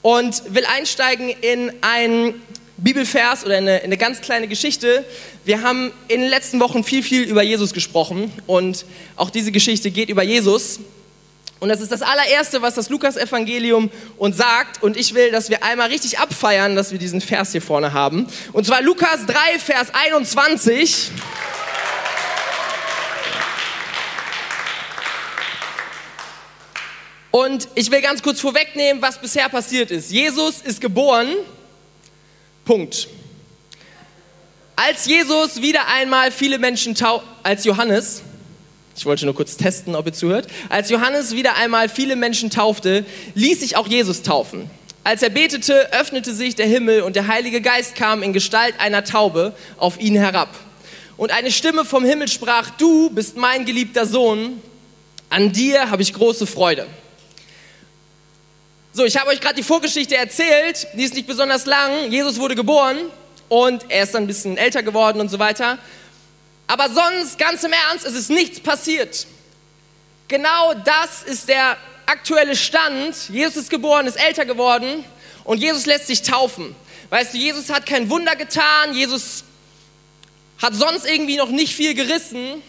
und 0.00 0.42
will 0.54 0.64
einsteigen 0.64 1.28
in 1.28 1.70
ein 1.82 2.34
Bibelvers 2.78 3.44
oder 3.44 3.58
in 3.58 3.64
eine, 3.64 3.78
in 3.78 3.84
eine, 3.84 3.96
ganz 3.98 4.20
kleine 4.20 4.48
Geschichte. 4.48 5.04
Wir 5.44 5.62
haben 5.62 5.92
in 6.08 6.20
den 6.20 6.30
letzten 6.30 6.60
Wochen 6.60 6.82
viel, 6.82 7.02
viel 7.02 7.22
über 7.22 7.42
Jesus 7.42 7.72
gesprochen 7.72 8.32
und 8.46 8.86
auch 9.16 9.30
diese 9.30 9.52
Geschichte 9.52 9.90
geht 9.90 10.08
über 10.08 10.22
Jesus. 10.22 10.80
Und 11.66 11.70
das 11.70 11.80
ist 11.80 11.90
das 11.90 12.02
allererste, 12.02 12.62
was 12.62 12.76
das 12.76 12.90
Lukas-Evangelium 12.90 13.90
uns 14.18 14.36
sagt. 14.36 14.84
Und 14.84 14.96
ich 14.96 15.14
will, 15.14 15.32
dass 15.32 15.50
wir 15.50 15.64
einmal 15.64 15.88
richtig 15.88 16.20
abfeiern, 16.20 16.76
dass 16.76 16.92
wir 16.92 17.00
diesen 17.00 17.20
Vers 17.20 17.50
hier 17.50 17.60
vorne 17.60 17.92
haben. 17.92 18.28
Und 18.52 18.66
zwar 18.66 18.82
Lukas 18.82 19.26
3, 19.26 19.58
Vers 19.58 19.88
21. 19.92 21.10
Und 27.32 27.66
ich 27.74 27.90
will 27.90 28.00
ganz 28.00 28.22
kurz 28.22 28.38
vorwegnehmen, 28.40 29.02
was 29.02 29.20
bisher 29.20 29.48
passiert 29.48 29.90
ist. 29.90 30.12
Jesus 30.12 30.60
ist 30.60 30.80
geboren. 30.80 31.34
Punkt. 32.64 33.08
Als 34.76 35.06
Jesus 35.06 35.60
wieder 35.60 35.88
einmal 35.88 36.30
viele 36.30 36.60
Menschen 36.60 36.96
als 37.42 37.64
Johannes 37.64 38.22
ich 38.96 39.04
wollte 39.04 39.26
nur 39.26 39.34
kurz 39.34 39.56
testen, 39.56 39.94
ob 39.94 40.06
ihr 40.06 40.12
zuhört. 40.12 40.46
Als 40.68 40.88
Johannes 40.90 41.34
wieder 41.34 41.56
einmal 41.56 41.88
viele 41.88 42.16
Menschen 42.16 42.50
taufte, 42.50 43.04
ließ 43.34 43.60
sich 43.60 43.76
auch 43.76 43.86
Jesus 43.86 44.22
taufen. 44.22 44.70
Als 45.04 45.22
er 45.22 45.28
betete, 45.28 45.92
öffnete 45.92 46.34
sich 46.34 46.56
der 46.56 46.66
Himmel 46.66 47.02
und 47.02 47.14
der 47.14 47.28
Heilige 47.28 47.60
Geist 47.60 47.94
kam 47.94 48.22
in 48.22 48.32
Gestalt 48.32 48.74
einer 48.80 49.04
Taube 49.04 49.54
auf 49.76 50.00
ihn 50.00 50.16
herab. 50.16 50.48
Und 51.16 51.30
eine 51.30 51.52
Stimme 51.52 51.84
vom 51.84 52.04
Himmel 52.04 52.28
sprach, 52.28 52.70
du 52.70 53.10
bist 53.10 53.36
mein 53.36 53.64
geliebter 53.64 54.06
Sohn, 54.06 54.60
an 55.30 55.52
dir 55.52 55.90
habe 55.90 56.02
ich 56.02 56.12
große 56.12 56.46
Freude. 56.46 56.86
So, 58.92 59.04
ich 59.04 59.18
habe 59.18 59.30
euch 59.30 59.40
gerade 59.40 59.56
die 59.56 59.62
Vorgeschichte 59.62 60.16
erzählt, 60.16 60.86
die 60.94 61.04
ist 61.04 61.14
nicht 61.14 61.26
besonders 61.26 61.66
lang. 61.66 62.10
Jesus 62.10 62.40
wurde 62.40 62.54
geboren 62.54 62.96
und 63.48 63.84
er 63.90 64.04
ist 64.04 64.14
dann 64.14 64.24
ein 64.24 64.26
bisschen 64.26 64.56
älter 64.56 64.82
geworden 64.82 65.20
und 65.20 65.28
so 65.28 65.38
weiter. 65.38 65.78
Aber 66.66 66.88
sonst, 66.90 67.38
ganz 67.38 67.62
im 67.62 67.72
Ernst, 67.72 68.06
es 68.06 68.14
ist 68.14 68.30
nichts 68.30 68.60
passiert. 68.60 69.26
Genau 70.28 70.74
das 70.74 71.22
ist 71.24 71.48
der 71.48 71.76
aktuelle 72.06 72.56
Stand. 72.56 73.28
Jesus 73.28 73.56
ist 73.56 73.70
geboren, 73.70 74.06
ist 74.06 74.16
älter 74.16 74.44
geworden 74.44 75.04
und 75.44 75.58
Jesus 75.58 75.86
lässt 75.86 76.08
sich 76.08 76.22
taufen. 76.22 76.74
Weißt 77.10 77.34
du, 77.34 77.38
Jesus 77.38 77.70
hat 77.70 77.86
kein 77.86 78.10
Wunder 78.10 78.34
getan, 78.34 78.94
Jesus 78.94 79.44
hat 80.60 80.74
sonst 80.74 81.06
irgendwie 81.06 81.36
noch 81.36 81.50
nicht 81.50 81.74
viel 81.74 81.94
gerissen. 81.94 82.62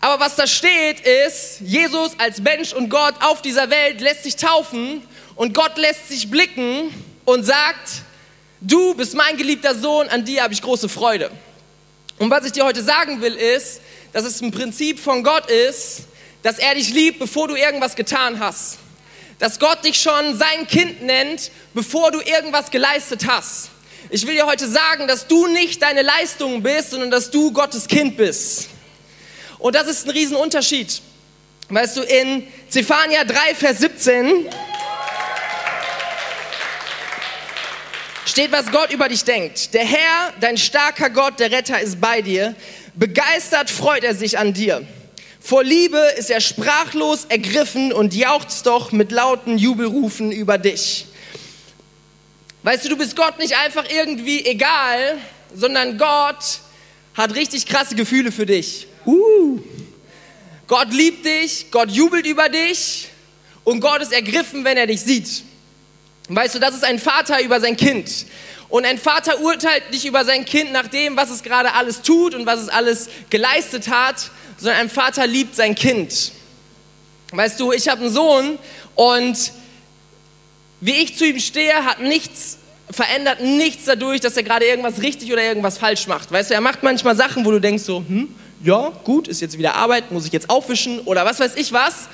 Aber 0.00 0.24
was 0.24 0.36
da 0.36 0.46
steht 0.46 1.00
ist, 1.00 1.60
Jesus 1.60 2.12
als 2.18 2.40
Mensch 2.40 2.72
und 2.72 2.88
Gott 2.88 3.14
auf 3.20 3.42
dieser 3.42 3.68
Welt 3.70 4.00
lässt 4.00 4.22
sich 4.22 4.36
taufen 4.36 5.02
und 5.34 5.52
Gott 5.52 5.76
lässt 5.76 6.08
sich 6.08 6.30
blicken 6.30 6.94
und 7.24 7.44
sagt, 7.44 8.02
du 8.60 8.94
bist 8.94 9.14
mein 9.14 9.36
geliebter 9.36 9.74
Sohn, 9.74 10.08
an 10.08 10.24
dir 10.24 10.42
habe 10.42 10.54
ich 10.54 10.62
große 10.62 10.88
Freude. 10.88 11.30
Und 12.20 12.30
was 12.30 12.44
ich 12.44 12.52
dir 12.52 12.66
heute 12.66 12.82
sagen 12.82 13.22
will, 13.22 13.34
ist, 13.34 13.80
dass 14.12 14.24
es 14.24 14.42
ein 14.42 14.50
Prinzip 14.50 15.00
von 15.00 15.22
Gott 15.22 15.50
ist, 15.50 16.02
dass 16.42 16.58
er 16.58 16.74
dich 16.74 16.92
liebt, 16.92 17.18
bevor 17.18 17.48
du 17.48 17.54
irgendwas 17.54 17.96
getan 17.96 18.38
hast. 18.38 18.76
Dass 19.38 19.58
Gott 19.58 19.82
dich 19.86 19.98
schon 19.98 20.36
sein 20.36 20.66
Kind 20.66 21.00
nennt, 21.02 21.50
bevor 21.72 22.10
du 22.10 22.20
irgendwas 22.20 22.70
geleistet 22.70 23.26
hast. 23.26 23.70
Ich 24.10 24.26
will 24.26 24.34
dir 24.34 24.44
heute 24.44 24.68
sagen, 24.68 25.08
dass 25.08 25.28
du 25.28 25.46
nicht 25.46 25.80
deine 25.80 26.02
Leistung 26.02 26.62
bist, 26.62 26.90
sondern 26.90 27.10
dass 27.10 27.30
du 27.30 27.52
Gottes 27.52 27.88
Kind 27.88 28.18
bist. 28.18 28.68
Und 29.58 29.74
das 29.74 29.86
ist 29.86 30.06
ein 30.06 30.10
Riesenunterschied. 30.10 31.00
Weißt 31.70 31.96
du, 31.96 32.02
in 32.02 32.46
Zephania 32.68 33.24
3, 33.24 33.54
Vers 33.54 33.78
17 33.78 34.46
steht, 38.40 38.52
was 38.52 38.72
Gott 38.72 38.90
über 38.90 39.06
dich 39.06 39.22
denkt. 39.24 39.74
Der 39.74 39.84
Herr, 39.84 40.32
dein 40.40 40.56
starker 40.56 41.10
Gott, 41.10 41.38
der 41.40 41.50
Retter 41.50 41.78
ist 41.78 42.00
bei 42.00 42.22
dir. 42.22 42.54
Begeistert 42.94 43.68
freut 43.68 44.02
er 44.02 44.14
sich 44.14 44.38
an 44.38 44.54
dir. 44.54 44.86
Vor 45.40 45.62
Liebe 45.62 45.98
ist 46.16 46.30
er 46.30 46.40
sprachlos 46.40 47.26
ergriffen 47.28 47.92
und 47.92 48.14
jauchzt 48.14 48.64
doch 48.64 48.92
mit 48.92 49.12
lauten 49.12 49.58
Jubelrufen 49.58 50.32
über 50.32 50.56
dich. 50.56 51.04
Weißt 52.62 52.86
du, 52.86 52.88
du 52.88 52.96
bist 52.96 53.14
Gott 53.14 53.38
nicht 53.38 53.58
einfach 53.58 53.84
irgendwie 53.90 54.42
egal, 54.46 55.18
sondern 55.54 55.98
Gott 55.98 56.60
hat 57.12 57.34
richtig 57.34 57.66
krasse 57.66 57.94
Gefühle 57.94 58.32
für 58.32 58.46
dich. 58.46 58.86
Uh. 59.04 59.60
Gott 60.66 60.94
liebt 60.94 61.26
dich, 61.26 61.66
Gott 61.70 61.90
jubelt 61.90 62.24
über 62.24 62.48
dich 62.48 63.08
und 63.64 63.80
Gott 63.80 64.00
ist 64.00 64.12
ergriffen, 64.12 64.64
wenn 64.64 64.78
er 64.78 64.86
dich 64.86 65.02
sieht. 65.02 65.44
Weißt 66.32 66.54
du, 66.54 66.58
das 66.60 66.74
ist 66.74 66.84
ein 66.84 66.98
Vater 66.98 67.42
über 67.42 67.60
sein 67.60 67.76
Kind. 67.76 68.26
Und 68.68 68.86
ein 68.86 68.98
Vater 68.98 69.40
urteilt 69.40 69.90
nicht 69.90 70.04
über 70.04 70.24
sein 70.24 70.44
Kind 70.44 70.72
nach 70.72 70.86
dem, 70.86 71.16
was 71.16 71.30
es 71.30 71.42
gerade 71.42 71.74
alles 71.74 72.02
tut 72.02 72.36
und 72.36 72.46
was 72.46 72.60
es 72.60 72.68
alles 72.68 73.08
geleistet 73.30 73.88
hat, 73.88 74.30
sondern 74.56 74.82
ein 74.82 74.90
Vater 74.90 75.26
liebt 75.26 75.56
sein 75.56 75.74
Kind. 75.74 76.30
Weißt 77.32 77.58
du, 77.58 77.72
ich 77.72 77.88
habe 77.88 78.02
einen 78.02 78.12
Sohn 78.12 78.58
und 78.94 79.52
wie 80.80 80.92
ich 80.92 81.16
zu 81.16 81.26
ihm 81.26 81.40
stehe, 81.40 81.84
hat 81.84 82.00
nichts 82.00 82.58
verändert 82.92 83.40
nichts 83.40 83.84
dadurch, 83.84 84.20
dass 84.20 84.36
er 84.36 84.42
gerade 84.42 84.66
irgendwas 84.66 85.00
richtig 85.00 85.32
oder 85.32 85.42
irgendwas 85.42 85.78
falsch 85.78 86.06
macht. 86.06 86.32
Weißt 86.32 86.50
du, 86.50 86.54
er 86.54 86.60
macht 86.60 86.82
manchmal 86.82 87.16
Sachen, 87.16 87.44
wo 87.44 87.50
du 87.50 87.60
denkst 87.60 87.84
so, 87.84 87.98
hm, 87.98 88.34
ja, 88.62 88.90
gut, 89.04 89.28
ist 89.28 89.40
jetzt 89.40 89.56
wieder 89.58 89.74
Arbeit, 89.74 90.10
muss 90.10 90.26
ich 90.26 90.32
jetzt 90.32 90.50
aufwischen 90.50 91.00
oder 91.00 91.24
was 91.24 91.40
weiß 91.40 91.54
ich 91.56 91.72
was. 91.72 92.08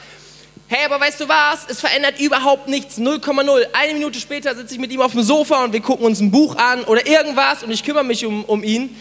Hey, 0.69 0.85
aber 0.85 1.01
weißt 1.01 1.21
du 1.21 1.29
was? 1.29 1.61
Es 1.69 1.79
verändert 1.79 2.19
überhaupt 2.19 2.67
nichts. 2.67 2.99
0,0. 2.99 3.67
Eine 3.73 3.93
Minute 3.95 4.19
später 4.19 4.57
sitze 4.57 4.75
ich 4.75 4.81
mit 4.81 4.91
ihm 4.91 5.01
auf 5.01 5.13
dem 5.13 5.23
Sofa 5.23 5.63
und 5.63 5.73
wir 5.73 5.81
gucken 5.81 6.05
uns 6.05 6.19
ein 6.19 6.33
Buch 6.33 6.57
an 6.57 6.83
oder 6.85 7.07
irgendwas 7.07 7.63
und 7.63 7.71
ich 7.71 7.85
kümmere 7.85 8.03
mich 8.03 8.27
um, 8.27 8.45
um 8.45 8.65
ihn. 8.65 8.97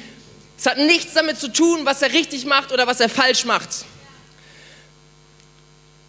Es 0.59 0.67
hat 0.67 0.77
nichts 0.77 1.15
damit 1.15 1.39
zu 1.39 1.51
tun, 1.51 1.79
was 1.83 2.03
er 2.03 2.13
richtig 2.13 2.45
macht 2.45 2.71
oder 2.71 2.85
was 2.85 2.99
er 2.99 3.09
falsch 3.09 3.45
macht. 3.45 3.85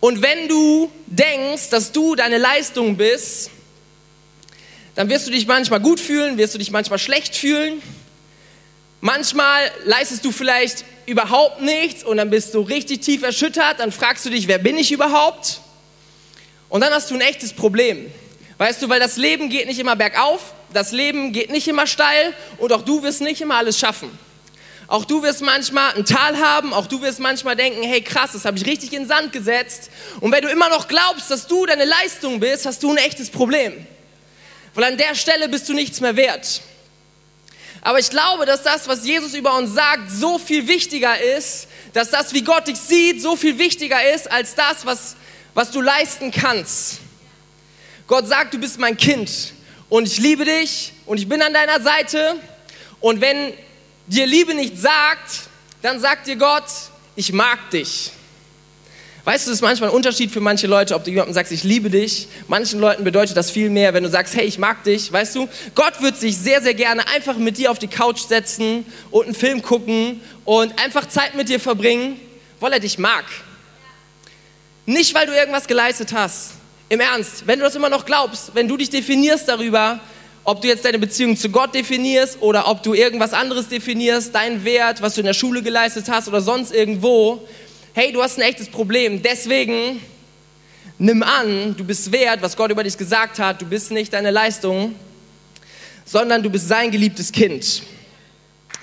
Und 0.00 0.20
wenn 0.20 0.46
du 0.46 0.90
denkst, 1.06 1.70
dass 1.70 1.90
du 1.90 2.14
deine 2.16 2.36
Leistung 2.36 2.98
bist, 2.98 3.50
dann 4.94 5.08
wirst 5.08 5.26
du 5.26 5.30
dich 5.30 5.46
manchmal 5.46 5.80
gut 5.80 6.00
fühlen, 6.00 6.36
wirst 6.36 6.54
du 6.54 6.58
dich 6.58 6.70
manchmal 6.70 6.98
schlecht 6.98 7.34
fühlen. 7.34 7.80
Manchmal 9.00 9.70
leistest 9.84 10.24
du 10.24 10.32
vielleicht 10.32 10.84
überhaupt 11.06 11.62
nichts 11.62 12.02
und 12.02 12.16
dann 12.16 12.30
bist 12.30 12.54
du 12.54 12.60
richtig 12.60 13.02
tief 13.02 13.22
erschüttert, 13.22 13.78
dann 13.78 13.92
fragst 13.92 14.24
du 14.24 14.30
dich, 14.30 14.48
wer 14.48 14.58
bin 14.58 14.76
ich 14.76 14.90
überhaupt? 14.90 15.60
Und 16.68 16.80
dann 16.80 16.92
hast 16.92 17.10
du 17.10 17.14
ein 17.14 17.20
echtes 17.20 17.52
Problem. 17.52 18.10
Weißt 18.58 18.80
du, 18.82 18.88
weil 18.88 19.00
das 19.00 19.16
Leben 19.16 19.50
geht 19.50 19.66
nicht 19.66 19.78
immer 19.78 19.96
bergauf, 19.96 20.54
das 20.72 20.92
Leben 20.92 21.32
geht 21.32 21.50
nicht 21.50 21.68
immer 21.68 21.86
steil 21.86 22.34
und 22.58 22.72
auch 22.72 22.82
du 22.82 23.02
wirst 23.02 23.20
nicht 23.20 23.40
immer 23.40 23.56
alles 23.56 23.78
schaffen. 23.78 24.10
Auch 24.88 25.04
du 25.04 25.22
wirst 25.22 25.42
manchmal 25.42 25.94
ein 25.94 26.04
Tal 26.04 26.38
haben, 26.38 26.72
auch 26.72 26.86
du 26.86 27.02
wirst 27.02 27.18
manchmal 27.18 27.56
denken, 27.56 27.82
hey 27.82 28.00
krass, 28.00 28.32
das 28.32 28.44
habe 28.44 28.56
ich 28.56 28.66
richtig 28.66 28.92
in 28.92 29.02
den 29.02 29.08
Sand 29.08 29.32
gesetzt. 29.32 29.90
Und 30.20 30.32
wenn 30.32 30.42
du 30.42 30.48
immer 30.48 30.68
noch 30.68 30.86
glaubst, 30.86 31.30
dass 31.30 31.46
du 31.46 31.66
deine 31.66 31.84
Leistung 31.84 32.38
bist, 32.40 32.66
hast 32.66 32.82
du 32.82 32.92
ein 32.92 32.98
echtes 32.98 33.30
Problem. 33.30 33.86
Weil 34.74 34.84
an 34.84 34.96
der 34.96 35.14
Stelle 35.14 35.48
bist 35.48 35.68
du 35.68 35.74
nichts 35.74 36.00
mehr 36.00 36.16
wert. 36.16 36.60
Aber 37.86 38.00
ich 38.00 38.10
glaube, 38.10 38.46
dass 38.46 38.64
das, 38.64 38.88
was 38.88 39.06
Jesus 39.06 39.32
über 39.34 39.56
uns 39.56 39.72
sagt, 39.72 40.10
so 40.10 40.40
viel 40.40 40.66
wichtiger 40.66 41.20
ist, 41.20 41.68
dass 41.92 42.10
das, 42.10 42.32
wie 42.32 42.42
Gott 42.42 42.66
dich 42.66 42.78
sieht, 42.78 43.22
so 43.22 43.36
viel 43.36 43.60
wichtiger 43.60 44.12
ist 44.12 44.28
als 44.28 44.56
das, 44.56 44.84
was, 44.84 45.14
was 45.54 45.70
du 45.70 45.80
leisten 45.80 46.32
kannst. 46.32 46.98
Gott 48.08 48.26
sagt, 48.26 48.54
du 48.54 48.58
bist 48.58 48.80
mein 48.80 48.96
Kind 48.96 49.30
und 49.88 50.08
ich 50.08 50.18
liebe 50.18 50.44
dich 50.44 50.94
und 51.06 51.18
ich 51.18 51.28
bin 51.28 51.40
an 51.40 51.54
deiner 51.54 51.80
Seite 51.80 52.34
Und 52.98 53.20
wenn 53.20 53.52
dir 54.08 54.26
Liebe 54.26 54.52
nicht 54.56 54.76
sagt, 54.76 55.42
dann 55.80 56.00
sagt 56.00 56.26
dir 56.26 56.34
Gott, 56.34 56.64
ich 57.14 57.32
mag 57.32 57.70
dich. 57.70 58.10
Weißt 59.26 59.44
du, 59.44 59.50
es 59.50 59.56
ist 59.56 59.62
manchmal 59.62 59.90
ein 59.90 59.96
Unterschied 59.96 60.30
für 60.30 60.40
manche 60.40 60.68
Leute, 60.68 60.94
ob 60.94 61.02
du 61.02 61.10
jemandem 61.10 61.34
sagst, 61.34 61.50
ich 61.50 61.64
liebe 61.64 61.90
dich. 61.90 62.28
Manchen 62.46 62.78
Leuten 62.78 63.02
bedeutet 63.02 63.36
das 63.36 63.50
viel 63.50 63.70
mehr, 63.70 63.92
wenn 63.92 64.04
du 64.04 64.08
sagst, 64.08 64.36
hey, 64.36 64.44
ich 64.46 64.56
mag 64.56 64.84
dich. 64.84 65.12
Weißt 65.12 65.34
du, 65.34 65.48
Gott 65.74 66.00
wird 66.00 66.16
sich 66.16 66.36
sehr, 66.36 66.62
sehr 66.62 66.74
gerne 66.74 67.08
einfach 67.08 67.36
mit 67.36 67.58
dir 67.58 67.72
auf 67.72 67.80
die 67.80 67.88
Couch 67.88 68.20
setzen 68.20 68.86
und 69.10 69.24
einen 69.24 69.34
Film 69.34 69.62
gucken 69.62 70.20
und 70.44 70.80
einfach 70.80 71.08
Zeit 71.08 71.34
mit 71.34 71.48
dir 71.48 71.58
verbringen, 71.58 72.20
weil 72.60 72.72
er 72.72 72.78
dich 72.78 73.00
mag. 73.00 73.24
Nicht, 74.86 75.12
weil 75.12 75.26
du 75.26 75.32
irgendwas 75.32 75.66
geleistet 75.66 76.12
hast. 76.12 76.52
Im 76.88 77.00
Ernst, 77.00 77.48
wenn 77.48 77.58
du 77.58 77.64
das 77.64 77.74
immer 77.74 77.88
noch 77.88 78.06
glaubst, 78.06 78.54
wenn 78.54 78.68
du 78.68 78.76
dich 78.76 78.90
definierst 78.90 79.48
darüber, 79.48 79.98
ob 80.44 80.62
du 80.62 80.68
jetzt 80.68 80.84
deine 80.84 81.00
Beziehung 81.00 81.36
zu 81.36 81.50
Gott 81.50 81.74
definierst 81.74 82.40
oder 82.40 82.68
ob 82.68 82.84
du 82.84 82.94
irgendwas 82.94 83.32
anderes 83.32 83.66
definierst, 83.66 84.32
deinen 84.32 84.64
Wert, 84.64 85.02
was 85.02 85.14
du 85.14 85.20
in 85.22 85.26
der 85.26 85.34
Schule 85.34 85.62
geleistet 85.62 86.04
hast 86.08 86.28
oder 86.28 86.40
sonst 86.40 86.72
irgendwo, 86.72 87.42
hey, 87.96 88.12
du 88.12 88.22
hast 88.22 88.36
ein 88.36 88.42
echtes 88.42 88.68
Problem. 88.68 89.22
Deswegen 89.22 90.02
nimm 90.98 91.22
an, 91.22 91.74
du 91.74 91.82
bist 91.82 92.12
wert, 92.12 92.42
was 92.42 92.54
Gott 92.54 92.70
über 92.70 92.84
dich 92.84 92.98
gesagt 92.98 93.38
hat. 93.38 93.62
Du 93.62 93.64
bist 93.64 93.90
nicht 93.90 94.12
deine 94.12 94.30
Leistung, 94.30 94.94
sondern 96.04 96.42
du 96.42 96.50
bist 96.50 96.68
sein 96.68 96.90
geliebtes 96.90 97.32
Kind. 97.32 97.82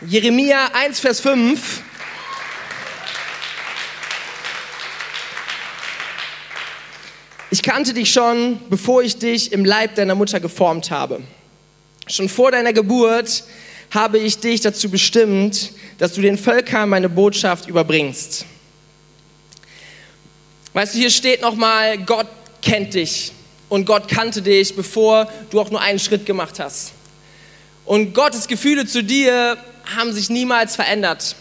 Jeremia 0.02 0.72
1, 0.74 1.00
Vers 1.00 1.20
5. 1.20 1.84
Ich 7.52 7.62
kannte 7.62 7.94
dich 7.94 8.12
schon, 8.12 8.60
bevor 8.68 9.04
ich 9.04 9.20
dich 9.20 9.52
im 9.52 9.64
Leib 9.64 9.94
deiner 9.94 10.16
Mutter 10.16 10.40
geformt 10.40 10.90
habe. 10.90 11.22
Schon 12.08 12.30
vor 12.30 12.50
deiner 12.50 12.74
Geburt 12.74 13.44
habe 13.92 14.18
ich 14.18 14.40
dich 14.40 14.62
dazu 14.62 14.90
bestimmt, 14.90 15.72
dass 16.00 16.14
du 16.14 16.22
den 16.22 16.40
Völkern 16.40 16.90
meine 16.90 17.10
Botschaft 17.10 17.68
überbringst. 17.68 18.48
Weißt 20.74 20.96
du, 20.96 21.00
hier 21.00 21.12
steht 21.12 21.42
nochmal, 21.42 22.00
Gott 22.00 22.28
kennt 22.62 22.96
dich 22.96 23.32
und 23.70 23.86
Gott 23.86 24.08
kannte 24.08 24.42
dich, 24.42 24.76
bevor 24.76 25.32
du 25.52 25.62
auch 25.62 25.70
nur 25.70 25.80
einen 25.80 26.00
Schritt 26.00 26.26
gemacht 26.26 26.60
hast. 26.60 26.94
Und 27.86 28.14
Gottes 28.14 28.48
Gefühle 28.48 28.88
zu 28.88 29.04
dir 29.04 29.58
haben 29.96 30.14
sich 30.14 30.30
niemals 30.30 30.76
verändert. 30.76 31.36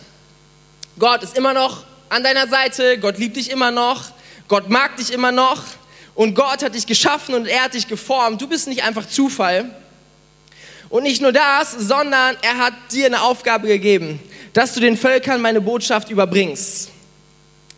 Gott 0.99 1.23
ist 1.23 1.37
immer 1.37 1.55
noch 1.55 1.85
an 2.11 2.23
deiner 2.23 2.47
Seite, 2.49 2.99
Gott 2.99 3.17
liebt 3.19 3.37
dich 3.37 3.51
immer 3.51 3.71
noch, 3.71 4.11
Gott 4.49 4.69
mag 4.69 4.97
dich 4.97 5.11
immer 5.13 5.33
noch 5.33 5.63
und 6.15 6.35
Gott 6.35 6.63
hat 6.63 6.75
dich 6.75 6.87
geschaffen 6.87 7.35
und 7.35 7.47
er 7.47 7.65
hat 7.65 7.75
dich 7.75 7.89
geformt. 7.89 8.43
Du 8.43 8.47
bist 8.47 8.69
nicht 8.69 8.85
einfach 8.85 9.09
Zufall. 9.09 9.71
Und 10.91 11.05
nicht 11.05 11.23
nur 11.23 11.33
das, 11.33 11.73
sondern 11.73 12.37
er 12.43 12.59
hat 12.59 12.75
dir 12.93 13.07
eine 13.07 13.23
Aufgabe 13.23 13.67
gegeben, 13.67 14.21
dass 14.53 14.75
du 14.75 14.81
den 14.81 14.99
Völkern 14.99 15.41
meine 15.41 15.63
Botschaft 15.63 16.11
überbringst. 16.11 16.91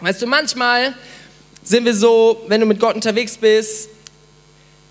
Weißt 0.00 0.20
du, 0.20 0.26
manchmal 0.26 0.94
sind 1.64 1.85
wir 1.85 1.94
so, 1.94 2.44
wenn 2.46 2.61
du 2.61 2.66
mit 2.66 2.79
Gott 2.79 2.94
unterwegs 2.94 3.37
bist, 3.37 3.88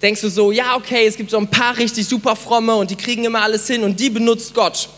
denkst 0.01 0.21
du 0.21 0.29
so, 0.29 0.51
ja, 0.51 0.75
okay, 0.75 1.05
es 1.05 1.15
gibt 1.15 1.29
so 1.29 1.37
ein 1.37 1.47
paar 1.47 1.77
richtig 1.77 2.07
super 2.07 2.35
fromme 2.35 2.75
und 2.75 2.91
die 2.91 2.95
kriegen 2.95 3.23
immer 3.23 3.41
alles 3.41 3.65
hin 3.67 3.83
und 3.83 3.99
die 3.99 4.09
benutzt 4.09 4.53
Gott. 4.53 4.89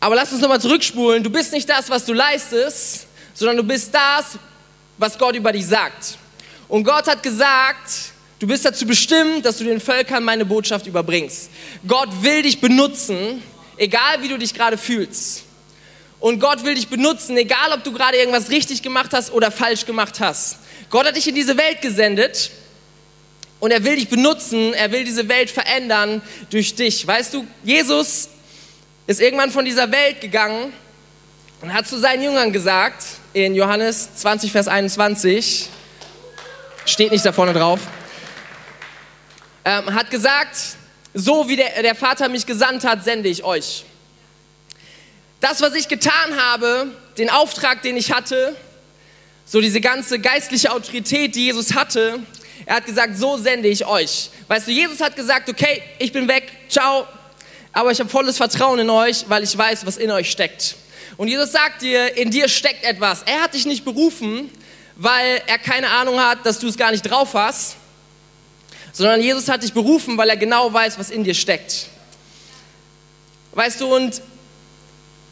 Aber 0.00 0.14
lass 0.14 0.32
uns 0.32 0.40
nochmal 0.40 0.60
zurückspulen. 0.60 1.22
Du 1.22 1.30
bist 1.30 1.52
nicht 1.52 1.68
das, 1.68 1.88
was 1.88 2.04
du 2.04 2.12
leistest, 2.12 3.06
sondern 3.34 3.56
du 3.56 3.62
bist 3.62 3.92
das, 3.92 4.38
was 4.98 5.18
Gott 5.18 5.34
über 5.34 5.52
dich 5.52 5.66
sagt. 5.66 6.18
Und 6.68 6.84
Gott 6.84 7.06
hat 7.06 7.22
gesagt, 7.22 8.12
du 8.38 8.46
bist 8.46 8.64
dazu 8.64 8.86
bestimmt, 8.86 9.44
dass 9.44 9.58
du 9.58 9.64
den 9.64 9.80
Völkern 9.80 10.22
meine 10.22 10.44
Botschaft 10.44 10.86
überbringst. 10.86 11.50
Gott 11.86 12.10
will 12.22 12.42
dich 12.42 12.60
benutzen, 12.60 13.42
egal 13.76 14.22
wie 14.22 14.28
du 14.28 14.38
dich 14.38 14.52
gerade 14.52 14.76
fühlst. 14.76 15.44
Und 16.20 16.40
Gott 16.40 16.64
will 16.64 16.74
dich 16.74 16.88
benutzen, 16.88 17.36
egal 17.36 17.72
ob 17.72 17.84
du 17.84 17.92
gerade 17.92 18.16
irgendwas 18.16 18.50
richtig 18.50 18.82
gemacht 18.82 19.12
hast 19.12 19.32
oder 19.32 19.50
falsch 19.50 19.86
gemacht 19.86 20.18
hast. 20.20 20.58
Gott 20.90 21.06
hat 21.06 21.16
dich 21.16 21.28
in 21.28 21.34
diese 21.34 21.56
Welt 21.56 21.80
gesendet 21.80 22.50
und 23.60 23.70
er 23.70 23.84
will 23.84 23.96
dich 23.96 24.08
benutzen, 24.08 24.74
er 24.74 24.90
will 24.90 25.04
diese 25.04 25.28
Welt 25.28 25.50
verändern 25.50 26.22
durch 26.50 26.74
dich. 26.74 27.06
Weißt 27.06 27.34
du, 27.34 27.46
Jesus 27.62 28.30
ist 29.06 29.20
irgendwann 29.20 29.50
von 29.50 29.64
dieser 29.64 29.90
Welt 29.92 30.20
gegangen 30.20 30.72
und 31.60 31.72
hat 31.72 31.86
zu 31.86 31.98
seinen 31.98 32.22
Jüngern 32.22 32.52
gesagt, 32.52 33.04
in 33.32 33.54
Johannes 33.54 34.14
20, 34.16 34.50
Vers 34.50 34.68
21, 34.68 35.68
steht 36.84 37.12
nicht 37.12 37.24
da 37.24 37.32
vorne 37.32 37.52
drauf, 37.52 37.80
ähm, 39.64 39.94
hat 39.94 40.10
gesagt, 40.10 40.56
so 41.14 41.48
wie 41.48 41.56
der, 41.56 41.82
der 41.82 41.94
Vater 41.94 42.28
mich 42.28 42.46
gesandt 42.46 42.84
hat, 42.84 43.04
sende 43.04 43.28
ich 43.28 43.44
euch. 43.44 43.84
Das, 45.40 45.60
was 45.60 45.74
ich 45.74 45.86
getan 45.86 46.36
habe, 46.36 46.88
den 47.16 47.30
Auftrag, 47.30 47.82
den 47.82 47.96
ich 47.96 48.12
hatte, 48.12 48.56
so 49.44 49.60
diese 49.60 49.80
ganze 49.80 50.18
geistliche 50.18 50.72
Autorität, 50.72 51.34
die 51.34 51.46
Jesus 51.46 51.74
hatte, 51.74 52.20
er 52.66 52.76
hat 52.76 52.86
gesagt, 52.86 53.16
so 53.16 53.36
sende 53.36 53.68
ich 53.68 53.86
euch. 53.86 54.30
Weißt 54.48 54.66
du, 54.66 54.72
Jesus 54.72 55.00
hat 55.00 55.16
gesagt, 55.16 55.48
okay, 55.48 55.82
ich 55.98 56.12
bin 56.12 56.26
weg, 56.28 56.50
ciao, 56.68 57.06
aber 57.72 57.92
ich 57.92 58.00
habe 58.00 58.10
volles 58.10 58.36
Vertrauen 58.36 58.80
in 58.80 58.90
euch, 58.90 59.24
weil 59.28 59.44
ich 59.44 59.56
weiß, 59.56 59.86
was 59.86 59.96
in 59.96 60.10
euch 60.10 60.30
steckt. 60.30 60.76
Und 61.16 61.28
Jesus 61.28 61.52
sagt 61.52 61.82
dir, 61.82 62.16
in 62.16 62.30
dir 62.30 62.48
steckt 62.48 62.84
etwas. 62.84 63.22
Er 63.22 63.42
hat 63.42 63.54
dich 63.54 63.64
nicht 63.64 63.84
berufen, 63.84 64.50
weil 64.96 65.40
er 65.46 65.58
keine 65.58 65.88
Ahnung 65.90 66.20
hat, 66.20 66.44
dass 66.44 66.58
du 66.58 66.66
es 66.66 66.76
gar 66.76 66.90
nicht 66.90 67.02
drauf 67.02 67.34
hast, 67.34 67.76
sondern 68.92 69.22
Jesus 69.22 69.48
hat 69.48 69.62
dich 69.62 69.72
berufen, 69.72 70.18
weil 70.18 70.28
er 70.28 70.36
genau 70.36 70.72
weiß, 70.72 70.98
was 70.98 71.10
in 71.10 71.22
dir 71.22 71.34
steckt. 71.34 71.86
Weißt 73.52 73.80
du, 73.80 73.94
und 73.94 74.20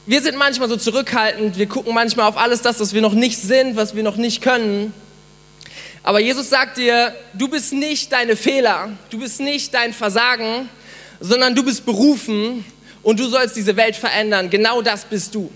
wir 0.07 0.23
sind 0.23 0.39
manchmal 0.39 0.69
so 0.69 0.77
zurückhaltend, 0.77 1.59
wir 1.59 1.67
gucken 1.67 1.93
manchmal 1.93 2.29
auf 2.29 2.37
alles 2.37 2.63
das, 2.63 2.79
was 2.79 2.95
wir 2.95 3.03
noch 3.03 3.13
nicht 3.13 3.39
sind, 3.39 3.75
was 3.75 3.97
wir 3.97 4.05
noch 4.05 4.17
nicht 4.17 4.41
können. 4.41 4.95
Aber 6.05 6.21
Jesus 6.21 6.49
sagt 6.49 6.77
dir, 6.77 7.13
du 7.35 7.49
bist 7.49 7.73
nicht 7.73 8.13
deine 8.13 8.37
Fehler, 8.37 8.91
du 9.11 9.19
bist 9.19 9.41
nicht 9.41 9.75
dein 9.75 9.93
Versagen, 9.93 10.69
sondern 11.19 11.57
du 11.57 11.65
bist 11.65 11.85
berufen 11.85 12.65
und 13.03 13.19
du 13.19 13.27
sollst 13.27 13.57
diese 13.57 13.77
Welt 13.77 13.97
verändern. 13.97 14.49
Genau 14.49 14.81
das 14.81 15.05
bist 15.05 15.35
du. 15.35 15.51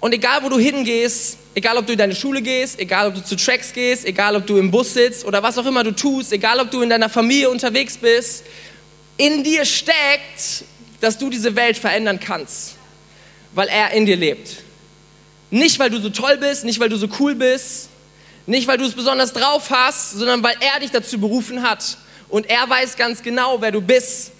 Und 0.00 0.12
egal, 0.12 0.42
wo 0.42 0.50
du 0.50 0.58
hingehst, 0.58 1.38
egal, 1.54 1.78
ob 1.78 1.86
du 1.86 1.92
in 1.92 1.98
deine 1.98 2.14
Schule 2.14 2.42
gehst, 2.42 2.78
egal, 2.78 3.08
ob 3.08 3.14
du 3.14 3.24
zu 3.24 3.36
Tracks 3.36 3.72
gehst, 3.72 4.04
egal, 4.04 4.36
ob 4.36 4.46
du 4.46 4.58
im 4.58 4.70
Bus 4.70 4.92
sitzt 4.92 5.24
oder 5.24 5.42
was 5.42 5.56
auch 5.56 5.66
immer 5.66 5.82
du 5.82 5.92
tust, 5.92 6.30
egal, 6.34 6.60
ob 6.60 6.70
du 6.70 6.82
in 6.82 6.90
deiner 6.90 7.08
Familie 7.08 7.48
unterwegs 7.48 7.96
bist, 7.96 8.44
in 9.16 9.42
dir 9.42 9.64
steckt, 9.64 10.64
dass 11.00 11.16
du 11.16 11.30
diese 11.30 11.56
Welt 11.56 11.78
verändern 11.78 12.20
kannst 12.20 12.77
weil 13.52 13.68
er 13.68 13.92
in 13.92 14.06
dir 14.06 14.16
lebt. 14.16 14.62
Nicht, 15.50 15.78
weil 15.78 15.90
du 15.90 16.00
so 16.00 16.10
toll 16.10 16.36
bist, 16.36 16.64
nicht, 16.64 16.78
weil 16.78 16.88
du 16.88 16.96
so 16.96 17.08
cool 17.18 17.34
bist, 17.34 17.88
nicht, 18.46 18.66
weil 18.66 18.78
du 18.78 18.84
es 18.84 18.94
besonders 18.94 19.32
drauf 19.32 19.70
hast, 19.70 20.12
sondern 20.12 20.42
weil 20.42 20.56
er 20.60 20.80
dich 20.80 20.90
dazu 20.90 21.18
berufen 21.18 21.62
hat. 21.62 21.98
Und 22.28 22.48
er 22.48 22.68
weiß 22.68 22.96
ganz 22.96 23.22
genau, 23.22 23.60
wer 23.60 23.72
du 23.72 23.80
bist. 23.80 24.32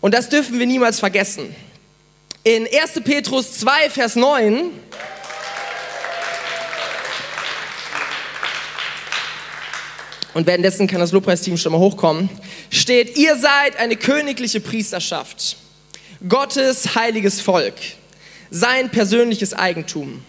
Und 0.00 0.14
das 0.14 0.28
dürfen 0.28 0.58
wir 0.58 0.66
niemals 0.66 1.00
vergessen. 1.00 1.54
In 2.44 2.66
1. 2.66 3.00
Petrus 3.04 3.58
2, 3.60 3.90
Vers 3.90 4.16
9 4.16 4.70
und 10.34 10.46
währenddessen 10.46 10.86
kann 10.86 11.00
das 11.00 11.12
Lobpreisteam 11.12 11.56
schon 11.56 11.72
mal 11.72 11.78
hochkommen, 11.78 12.28
steht, 12.70 13.16
ihr 13.16 13.36
seid 13.36 13.76
eine 13.78 13.96
königliche 13.96 14.60
Priesterschaft, 14.60 15.56
Gottes 16.28 16.94
heiliges 16.94 17.40
Volk 17.40 17.74
sein 18.54 18.88
persönliches 18.88 19.52
Eigentum. 19.52 20.22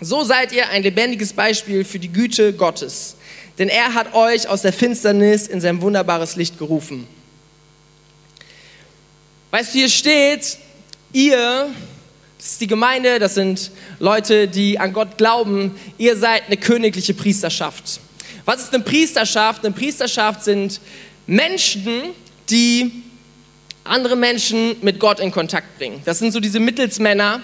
So 0.00 0.22
seid 0.22 0.52
ihr 0.52 0.68
ein 0.68 0.84
lebendiges 0.84 1.32
Beispiel 1.32 1.84
für 1.84 1.98
die 1.98 2.12
Güte 2.12 2.52
Gottes, 2.52 3.16
denn 3.58 3.68
er 3.68 3.94
hat 3.94 4.14
euch 4.14 4.46
aus 4.46 4.62
der 4.62 4.72
Finsternis 4.72 5.48
in 5.48 5.60
sein 5.60 5.82
wunderbares 5.82 6.36
Licht 6.36 6.56
gerufen. 6.56 7.04
Weißt 9.50 9.74
du, 9.74 9.78
hier 9.78 9.88
steht, 9.88 10.56
ihr, 11.12 11.68
das 12.38 12.52
ist 12.52 12.60
die 12.60 12.68
Gemeinde, 12.68 13.18
das 13.18 13.34
sind 13.34 13.72
Leute, 13.98 14.46
die 14.46 14.78
an 14.78 14.92
Gott 14.92 15.18
glauben, 15.18 15.74
ihr 15.98 16.16
seid 16.16 16.46
eine 16.46 16.56
königliche 16.56 17.12
Priesterschaft. 17.12 17.98
Was 18.44 18.62
ist 18.62 18.72
eine 18.72 18.84
Priesterschaft? 18.84 19.64
Eine 19.64 19.74
Priesterschaft 19.74 20.44
sind 20.44 20.80
Menschen, 21.26 22.10
die 22.48 23.02
andere 23.92 24.16
Menschen 24.16 24.76
mit 24.80 24.98
Gott 24.98 25.20
in 25.20 25.30
Kontakt 25.30 25.78
bringen. 25.78 26.00
Das 26.06 26.18
sind 26.18 26.32
so 26.32 26.40
diese 26.40 26.60
Mittelsmänner. 26.60 27.42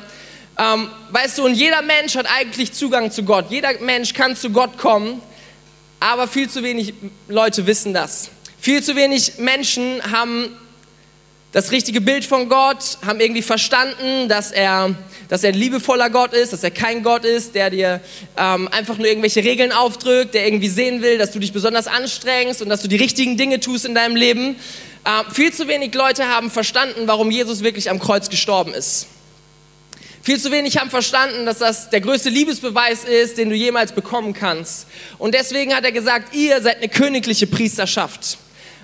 Ähm, 0.58 0.88
weißt 1.10 1.38
du, 1.38 1.44
und 1.44 1.54
jeder 1.54 1.82
Mensch 1.82 2.16
hat 2.16 2.26
eigentlich 2.26 2.72
Zugang 2.72 3.10
zu 3.10 3.22
Gott. 3.22 3.50
Jeder 3.50 3.78
Mensch 3.80 4.14
kann 4.14 4.34
zu 4.34 4.50
Gott 4.50 4.78
kommen, 4.78 5.20
aber 6.00 6.26
viel 6.26 6.48
zu 6.48 6.62
wenig 6.62 6.94
Leute 7.28 7.66
wissen 7.66 7.92
das. 7.92 8.30
Viel 8.58 8.82
zu 8.82 8.96
wenig 8.96 9.38
Menschen 9.38 10.02
haben 10.10 10.56
das 11.52 11.70
richtige 11.70 12.00
Bild 12.00 12.24
von 12.24 12.48
Gott, 12.48 12.98
haben 13.06 13.20
irgendwie 13.20 13.42
verstanden, 13.42 14.28
dass 14.28 14.50
er, 14.50 14.94
dass 15.28 15.44
er 15.44 15.50
ein 15.50 15.54
liebevoller 15.54 16.10
Gott 16.10 16.32
ist, 16.32 16.52
dass 16.52 16.62
er 16.62 16.70
kein 16.70 17.02
Gott 17.02 17.24
ist, 17.24 17.54
der 17.54 17.70
dir 17.70 18.00
ähm, 18.36 18.68
einfach 18.68 18.96
nur 18.96 19.06
irgendwelche 19.06 19.44
Regeln 19.44 19.72
aufdrückt, 19.72 20.34
der 20.34 20.46
irgendwie 20.46 20.68
sehen 20.68 21.02
will, 21.02 21.18
dass 21.18 21.32
du 21.32 21.38
dich 21.38 21.52
besonders 21.52 21.86
anstrengst 21.86 22.62
und 22.62 22.68
dass 22.68 22.82
du 22.82 22.88
die 22.88 22.96
richtigen 22.96 23.36
Dinge 23.36 23.60
tust 23.60 23.84
in 23.84 23.94
deinem 23.94 24.16
Leben. 24.16 24.56
Ähm, 25.04 25.32
viel 25.32 25.52
zu 25.52 25.68
wenig 25.68 25.94
Leute 25.94 26.28
haben 26.28 26.50
verstanden, 26.50 27.02
warum 27.06 27.30
Jesus 27.30 27.62
wirklich 27.62 27.90
am 27.90 27.98
Kreuz 27.98 28.30
gestorben 28.30 28.74
ist. 28.74 29.06
Viel 30.22 30.40
zu 30.40 30.50
wenig 30.50 30.76
haben 30.76 30.90
verstanden, 30.90 31.46
dass 31.46 31.58
das 31.58 31.90
der 31.90 32.00
größte 32.00 32.28
Liebesbeweis 32.28 33.04
ist, 33.04 33.38
den 33.38 33.50
du 33.50 33.56
jemals 33.56 33.92
bekommen 33.92 34.34
kannst. 34.34 34.86
Und 35.16 35.34
deswegen 35.34 35.74
hat 35.74 35.84
er 35.84 35.92
gesagt, 35.92 36.34
ihr 36.34 36.60
seid 36.60 36.78
eine 36.78 36.88
königliche 36.88 37.46
Priesterschaft. 37.46 38.36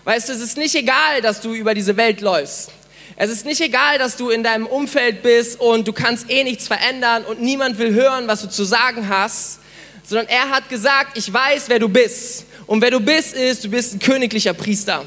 Weißt 0.04 0.28
du, 0.28 0.33
es 0.33 0.40
ist 0.40 0.57
nicht 0.57 0.74
egal, 0.74 1.20
dass 1.22 1.40
du 1.40 1.52
über 1.52 1.74
diese 1.74 1.96
Welt 1.96 2.20
läufst. 2.20 2.70
Es 3.16 3.31
ist 3.31 3.44
nicht 3.46 3.61
egal, 3.61 3.98
dass 3.98 4.16
du 4.16 4.31
in 4.31 4.42
deinem 4.42 4.66
Umfeld 4.66 5.22
bist 5.22 5.61
und 5.61 5.87
du 5.87 5.92
kannst 5.92 6.29
eh 6.29 6.42
nichts 6.42 6.66
verändern 6.66 7.24
und 7.24 7.40
niemand 7.40 7.79
will 7.79 7.94
hören, 7.94 8.27
was 8.27 8.42
du 8.42 8.48
zu 8.48 8.64
sagen 8.64 9.09
hast, 9.09 9.61
sondern 10.03 10.27
er 10.27 10.50
hat 10.50 10.68
gesagt, 10.68 11.16
ich 11.16 11.33
weiß, 11.33 11.64
wer 11.68 11.79
du 11.79 11.88
bist. 11.88 12.46
Und 12.66 12.83
wer 12.83 12.90
du 12.90 12.98
bist, 12.98 13.35
ist, 13.35 13.64
du 13.64 13.68
bist 13.68 13.94
ein 13.94 13.98
königlicher 14.00 14.53
Priester. 14.53 15.05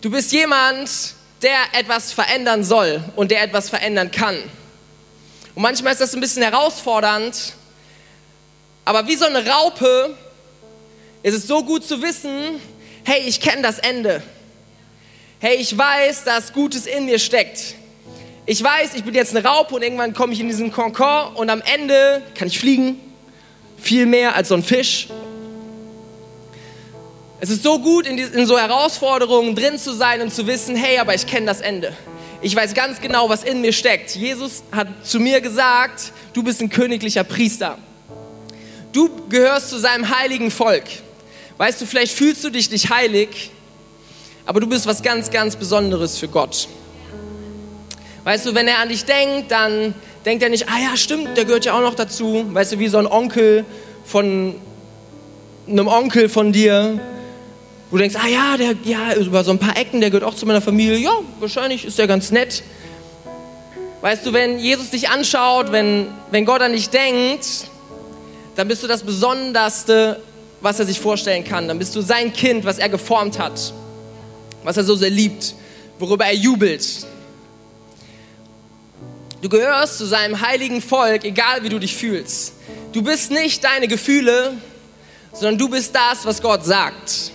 Du 0.00 0.10
bist 0.10 0.32
jemand, 0.32 0.88
der 1.42 1.58
etwas 1.78 2.12
verändern 2.12 2.64
soll 2.64 3.04
und 3.14 3.30
der 3.30 3.42
etwas 3.42 3.68
verändern 3.68 4.10
kann. 4.10 4.36
Und 5.54 5.62
manchmal 5.62 5.92
ist 5.92 6.00
das 6.00 6.14
ein 6.14 6.20
bisschen 6.20 6.42
herausfordernd, 6.42 7.54
aber 8.84 9.06
wie 9.06 9.16
so 9.16 9.26
eine 9.26 9.46
Raupe 9.46 10.16
ist 11.22 11.34
es 11.34 11.46
so 11.46 11.62
gut 11.62 11.84
zu 11.84 12.00
wissen, 12.00 12.60
hey, 13.04 13.22
ich 13.26 13.40
kenne 13.40 13.60
das 13.60 13.78
Ende. 13.78 14.22
Hey, 15.40 15.58
ich 15.60 15.78
weiß, 15.78 16.24
dass 16.24 16.52
Gutes 16.52 16.84
in 16.86 17.04
mir 17.04 17.20
steckt. 17.20 17.76
Ich 18.44 18.60
weiß, 18.60 18.94
ich 18.94 19.04
bin 19.04 19.14
jetzt 19.14 19.36
eine 19.36 19.46
Raupe 19.46 19.76
und 19.76 19.82
irgendwann 19.82 20.12
komme 20.12 20.32
ich 20.32 20.40
in 20.40 20.48
diesen 20.48 20.72
Konkord 20.72 21.36
und 21.36 21.48
am 21.48 21.62
Ende 21.62 22.22
kann 22.34 22.48
ich 22.48 22.58
fliegen. 22.58 22.98
Viel 23.80 24.06
mehr 24.06 24.34
als 24.34 24.48
so 24.48 24.56
ein 24.56 24.64
Fisch. 24.64 25.06
Es 27.38 27.50
ist 27.50 27.62
so 27.62 27.78
gut, 27.78 28.08
in, 28.08 28.16
die, 28.16 28.24
in 28.24 28.46
so 28.46 28.58
Herausforderungen 28.58 29.54
drin 29.54 29.78
zu 29.78 29.92
sein 29.92 30.22
und 30.22 30.34
zu 30.34 30.44
wissen, 30.48 30.74
hey, 30.74 30.98
aber 30.98 31.14
ich 31.14 31.24
kenne 31.24 31.46
das 31.46 31.60
Ende. 31.60 31.92
Ich 32.42 32.56
weiß 32.56 32.74
ganz 32.74 33.00
genau, 33.00 33.28
was 33.28 33.44
in 33.44 33.60
mir 33.60 33.72
steckt. 33.72 34.16
Jesus 34.16 34.64
hat 34.72 34.88
zu 35.04 35.20
mir 35.20 35.40
gesagt, 35.40 36.12
du 36.32 36.42
bist 36.42 36.60
ein 36.60 36.68
königlicher 36.68 37.22
Priester. 37.22 37.78
Du 38.90 39.08
gehörst 39.28 39.70
zu 39.70 39.78
seinem 39.78 40.18
heiligen 40.18 40.50
Volk. 40.50 40.86
Weißt 41.58 41.80
du, 41.80 41.86
vielleicht 41.86 42.12
fühlst 42.12 42.42
du 42.42 42.50
dich 42.50 42.72
nicht 42.72 42.90
heilig, 42.90 43.52
aber 44.48 44.60
du 44.60 44.66
bist 44.66 44.86
was 44.86 45.02
ganz, 45.02 45.30
ganz 45.30 45.56
Besonderes 45.56 46.16
für 46.16 46.26
Gott. 46.26 46.68
Weißt 48.24 48.46
du, 48.46 48.54
wenn 48.54 48.66
er 48.66 48.78
an 48.78 48.88
dich 48.88 49.04
denkt, 49.04 49.50
dann 49.50 49.92
denkt 50.24 50.42
er 50.42 50.48
nicht, 50.48 50.66
ah 50.70 50.78
ja, 50.82 50.96
stimmt, 50.96 51.36
der 51.36 51.44
gehört 51.44 51.66
ja 51.66 51.74
auch 51.74 51.82
noch 51.82 51.94
dazu. 51.94 52.46
Weißt 52.48 52.72
du, 52.72 52.78
wie 52.78 52.88
so 52.88 52.96
ein 52.96 53.06
Onkel 53.06 53.66
von 54.06 54.54
einem 55.68 55.86
Onkel 55.86 56.30
von 56.30 56.50
dir, 56.50 56.98
wo 57.90 57.98
du 57.98 58.00
denkst, 58.00 58.16
ah 58.18 58.26
ja, 58.26 58.56
der, 58.56 58.74
ja, 58.84 59.14
über 59.16 59.44
so 59.44 59.50
ein 59.50 59.58
paar 59.58 59.76
Ecken, 59.76 60.00
der 60.00 60.08
gehört 60.08 60.24
auch 60.24 60.34
zu 60.34 60.46
meiner 60.46 60.62
Familie. 60.62 60.96
Ja, 60.96 61.12
wahrscheinlich 61.40 61.84
ist 61.84 61.98
der 61.98 62.06
ganz 62.06 62.30
nett. 62.30 62.62
Weißt 64.00 64.24
du, 64.24 64.32
wenn 64.32 64.58
Jesus 64.58 64.88
dich 64.88 65.10
anschaut, 65.10 65.72
wenn, 65.72 66.06
wenn 66.30 66.46
Gott 66.46 66.62
an 66.62 66.72
dich 66.72 66.88
denkt, 66.88 67.66
dann 68.56 68.66
bist 68.66 68.82
du 68.82 68.86
das 68.86 69.02
Besonderste 69.02 70.22
was 70.60 70.80
er 70.80 70.86
sich 70.86 70.98
vorstellen 71.00 71.44
kann. 71.44 71.68
Dann 71.68 71.78
bist 71.78 71.94
du 71.94 72.00
sein 72.00 72.32
Kind, 72.32 72.64
was 72.64 72.78
er 72.78 72.88
geformt 72.88 73.38
hat, 73.38 73.72
was 74.64 74.76
er 74.76 74.84
so 74.84 74.96
sehr 74.96 75.10
liebt, 75.10 75.54
worüber 75.98 76.26
er 76.26 76.34
jubelt. 76.34 77.06
Du 79.40 79.48
gehörst 79.48 79.98
zu 79.98 80.06
seinem 80.06 80.40
heiligen 80.40 80.82
Volk, 80.82 81.24
egal 81.24 81.62
wie 81.62 81.68
du 81.68 81.78
dich 81.78 81.96
fühlst. 81.96 82.54
Du 82.92 83.02
bist 83.02 83.30
nicht 83.30 83.62
deine 83.62 83.86
Gefühle, 83.86 84.56
sondern 85.32 85.58
du 85.58 85.68
bist 85.68 85.94
das, 85.94 86.26
was 86.26 86.42
Gott 86.42 86.64
sagt. 86.64 87.32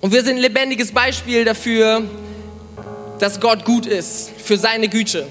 Und 0.00 0.12
wir 0.12 0.22
sind 0.22 0.36
ein 0.36 0.42
lebendiges 0.42 0.92
Beispiel 0.92 1.44
dafür, 1.44 2.02
dass 3.18 3.40
Gott 3.40 3.64
gut 3.64 3.84
ist, 3.84 4.30
für 4.42 4.56
seine 4.56 4.88
Güte. 4.88 5.26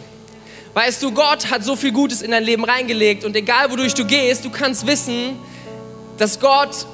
Weißt 0.74 1.02
du, 1.02 1.12
Gott 1.12 1.50
hat 1.50 1.64
so 1.64 1.76
viel 1.76 1.92
Gutes 1.92 2.22
in 2.22 2.32
dein 2.32 2.44
Leben 2.44 2.64
reingelegt 2.64 3.24
und 3.24 3.36
egal 3.36 3.72
wodurch 3.72 3.94
du 3.94 4.06
gehst, 4.06 4.46
du 4.46 4.52
kannst 4.52 4.86
wissen, 4.86 5.40
dass 6.18 6.40
Gott 6.40 6.86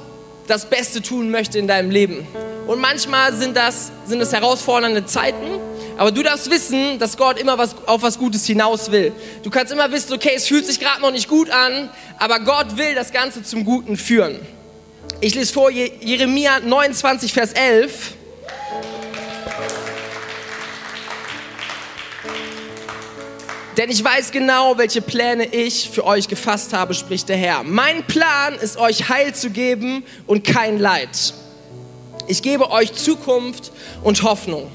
das 0.46 0.68
Beste 0.68 1.02
tun 1.02 1.30
möchte 1.30 1.58
in 1.58 1.66
deinem 1.66 1.90
Leben. 1.90 2.26
Und 2.66 2.80
manchmal 2.80 3.32
sind 3.34 3.56
das, 3.56 3.92
sind 4.06 4.20
das 4.20 4.32
herausfordernde 4.32 5.06
Zeiten, 5.06 5.60
aber 5.96 6.10
du 6.10 6.22
darfst 6.22 6.50
wissen, 6.50 6.98
dass 6.98 7.16
Gott 7.16 7.38
immer 7.38 7.56
was, 7.56 7.76
auf 7.86 8.02
was 8.02 8.18
Gutes 8.18 8.44
hinaus 8.46 8.90
will. 8.90 9.12
Du 9.42 9.50
kannst 9.50 9.72
immer 9.72 9.90
wissen, 9.92 10.12
okay, 10.12 10.32
es 10.34 10.48
fühlt 10.48 10.66
sich 10.66 10.80
gerade 10.80 11.00
noch 11.00 11.12
nicht 11.12 11.28
gut 11.28 11.50
an, 11.50 11.88
aber 12.18 12.40
Gott 12.40 12.76
will 12.76 12.94
das 12.94 13.12
Ganze 13.12 13.42
zum 13.42 13.64
Guten 13.64 13.96
führen. 13.96 14.40
Ich 15.20 15.34
lese 15.34 15.52
vor 15.52 15.70
Jeremia 15.70 16.60
29, 16.60 17.32
Vers 17.32 17.52
11. 17.52 18.14
Denn 23.76 23.90
ich 23.90 24.04
weiß 24.04 24.30
genau, 24.30 24.78
welche 24.78 25.02
Pläne 25.02 25.46
ich 25.46 25.90
für 25.90 26.04
euch 26.04 26.28
gefasst 26.28 26.72
habe, 26.72 26.94
spricht 26.94 27.28
der 27.28 27.36
Herr. 27.36 27.64
Mein 27.64 28.06
Plan 28.06 28.54
ist 28.54 28.76
euch 28.76 29.08
Heil 29.08 29.34
zu 29.34 29.50
geben 29.50 30.04
und 30.28 30.44
kein 30.44 30.78
Leid. 30.78 31.34
Ich 32.28 32.40
gebe 32.40 32.70
euch 32.70 32.92
Zukunft 32.92 33.72
und 34.04 34.22
Hoffnung. 34.22 34.70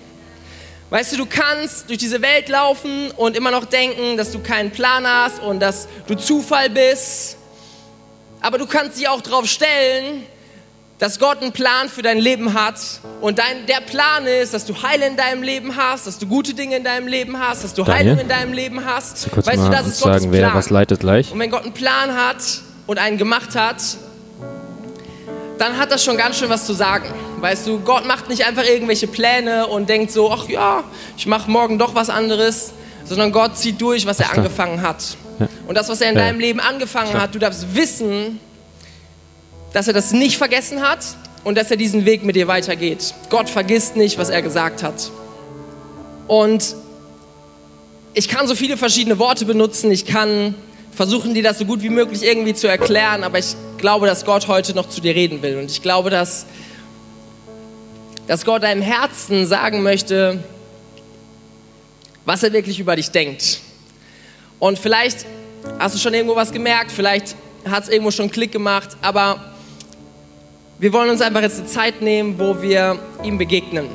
Weißt 0.89 1.13
du, 1.13 1.17
du 1.17 1.25
kannst 1.25 1.87
durch 1.87 1.99
diese 1.99 2.21
Welt 2.21 2.49
laufen 2.49 3.11
und 3.11 3.37
immer 3.37 3.51
noch 3.51 3.65
denken, 3.65 4.17
dass 4.17 4.31
du 4.31 4.39
keinen 4.39 4.71
Plan 4.71 5.07
hast 5.07 5.41
und 5.41 5.61
dass 5.61 5.87
du 6.07 6.15
Zufall 6.15 6.69
bist. 6.69 7.37
Aber 8.41 8.57
du 8.57 8.67
kannst 8.67 8.99
dich 8.99 9.07
auch 9.07 9.21
darauf 9.21 9.45
stellen, 9.45 10.25
dass 10.99 11.17
Gott 11.17 11.41
einen 11.41 11.53
Plan 11.53 11.87
für 11.87 12.01
dein 12.01 12.17
Leben 12.17 12.53
hat 12.53 12.75
und 13.21 13.39
dein, 13.39 13.65
der 13.67 13.79
Plan 13.79 14.27
ist, 14.27 14.53
dass 14.53 14.65
du 14.65 14.83
Heil 14.83 15.01
in 15.01 15.15
deinem 15.15 15.41
Leben 15.41 15.75
hast, 15.77 16.05
dass 16.05 16.19
du 16.19 16.27
gute 16.27 16.53
Dinge 16.53 16.75
in 16.75 16.83
deinem 16.83 17.07
Leben 17.07 17.39
hast, 17.39 17.63
dass 17.63 17.73
du 17.73 17.83
Daniel? 17.83 18.05
Heilung 18.05 18.19
in 18.19 18.27
deinem 18.27 18.53
Leben 18.53 18.85
hast. 18.85 19.27
Du 19.27 19.37
weißt 19.37 19.63
du, 19.63 19.69
das 19.69 19.87
ist 19.87 20.01
Gottes 20.01 20.23
sagen, 20.23 20.33
wer 20.33 20.53
was 20.53 20.69
leitet 20.69 20.99
gleich. 20.99 21.31
Und 21.31 21.39
wenn 21.39 21.49
Gott 21.49 21.63
einen 21.63 21.73
Plan 21.73 22.13
hat 22.15 22.43
und 22.85 22.99
einen 22.99 23.17
gemacht 23.17 23.55
hat, 23.55 23.81
dann 25.57 25.77
hat 25.77 25.91
das 25.91 26.03
schon 26.03 26.17
ganz 26.17 26.37
schön 26.37 26.49
was 26.49 26.65
zu 26.65 26.73
sagen. 26.73 27.05
Weißt 27.39 27.65
du, 27.65 27.79
Gott 27.79 28.05
macht 28.05 28.27
nicht 28.27 28.45
einfach 28.45 28.65
irgendwelche 28.65 29.07
Pläne 29.07 29.67
und 29.67 29.87
denkt 29.87 30.11
so, 30.11 30.29
ach 30.29 30.49
ja, 30.49 30.83
ich 31.17 31.25
mache 31.27 31.49
morgen 31.49 31.79
doch 31.79 31.95
was 31.95 32.09
anderes, 32.09 32.73
sondern 33.05 33.31
Gott 33.31 33.57
zieht 33.57 33.79
durch, 33.79 34.05
was 34.05 34.19
er 34.19 34.33
angefangen 34.33 34.81
hat. 34.81 35.01
Ja. 35.39 35.47
Und 35.65 35.77
das, 35.77 35.87
was 35.87 36.01
er 36.01 36.09
in 36.09 36.17
ja. 36.17 36.25
deinem 36.25 36.41
Leben 36.41 36.59
angefangen 36.59 37.13
hat, 37.13 37.33
du 37.33 37.39
darfst 37.39 37.73
wissen, 37.73 38.39
dass 39.73 39.87
er 39.87 39.93
das 39.93 40.11
nicht 40.11 40.37
vergessen 40.37 40.81
hat 40.81 41.05
und 41.43 41.57
dass 41.57 41.71
er 41.71 41.77
diesen 41.77 42.05
Weg 42.05 42.23
mit 42.23 42.35
dir 42.35 42.47
weitergeht. 42.47 43.13
Gott 43.29 43.49
vergisst 43.49 43.95
nicht, 43.95 44.17
was 44.17 44.29
er 44.29 44.41
gesagt 44.41 44.83
hat. 44.83 45.11
Und 46.27 46.75
ich 48.13 48.27
kann 48.27 48.47
so 48.47 48.55
viele 48.55 48.77
verschiedene 48.77 49.19
Worte 49.19 49.45
benutzen, 49.45 49.91
ich 49.91 50.05
kann 50.05 50.55
versuchen, 50.91 51.33
dir 51.33 51.43
das 51.43 51.59
so 51.59 51.65
gut 51.65 51.81
wie 51.81 51.89
möglich 51.89 52.23
irgendwie 52.23 52.53
zu 52.53 52.67
erklären, 52.67 53.23
aber 53.23 53.39
ich 53.39 53.55
glaube, 53.77 54.05
dass 54.05 54.25
Gott 54.25 54.47
heute 54.47 54.73
noch 54.73 54.89
zu 54.89 54.99
dir 54.99 55.15
reden 55.15 55.41
will. 55.41 55.57
Und 55.57 55.71
ich 55.71 55.81
glaube, 55.81 56.09
dass, 56.09 56.45
dass 58.27 58.43
Gott 58.43 58.63
deinem 58.63 58.81
Herzen 58.81 59.47
sagen 59.47 59.81
möchte, 59.81 60.43
was 62.25 62.43
er 62.43 62.51
wirklich 62.51 62.79
über 62.79 62.95
dich 62.95 63.11
denkt. 63.11 63.61
Und 64.59 64.77
vielleicht 64.77 65.25
hast 65.79 65.95
du 65.95 65.99
schon 65.99 66.13
irgendwo 66.13 66.35
was 66.35 66.51
gemerkt, 66.51 66.91
vielleicht 66.91 67.35
hat 67.65 67.83
es 67.83 67.89
irgendwo 67.89 68.11
schon 68.11 68.29
Klick 68.29 68.51
gemacht, 68.51 68.97
aber 69.01 69.48
wir 70.79 70.93
wollen 70.93 71.09
uns 71.09 71.21
einfach 71.21 71.41
jetzt 71.41 71.59
eine 71.59 71.67
Zeit 71.67 72.01
nehmen, 72.01 72.39
wo 72.39 72.61
wir 72.61 72.97
ihm 73.21 73.37
begegnen. 73.37 73.89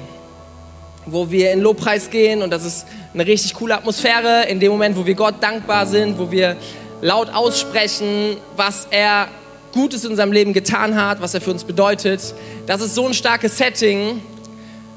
Wo 1.07 1.31
wir 1.31 1.53
in 1.53 1.61
Lobpreis 1.61 2.11
gehen 2.11 2.43
und 2.43 2.51
das 2.51 2.63
ist 2.67 2.87
eine 3.15 3.27
richtig 3.27 3.55
coole 3.55 3.75
Atmosphäre. 3.75 4.45
In 4.49 4.61
dem 4.61 4.71
Moment, 4.71 4.95
wo 4.95 5.07
wir 5.07 5.15
Gott 5.15 5.37
dankbar 5.41 5.87
sind, 5.87 6.19
wo 6.19 6.31
wir 6.31 6.59
laut 7.01 7.33
aussprechen, 7.33 8.37
was 8.57 8.87
er 8.91 9.29
Gutes 9.73 10.05
in 10.05 10.11
unserem 10.11 10.31
Leben 10.31 10.53
getan 10.53 10.95
hat, 10.95 11.23
was 11.23 11.33
er 11.33 11.41
für 11.41 11.53
uns 11.53 11.65
bedeutet. 11.65 12.21
Das 12.67 12.83
ist 12.83 12.95
so 12.95 13.07
ein 13.07 13.15
starkes 13.15 13.57
Setting, 13.57 14.21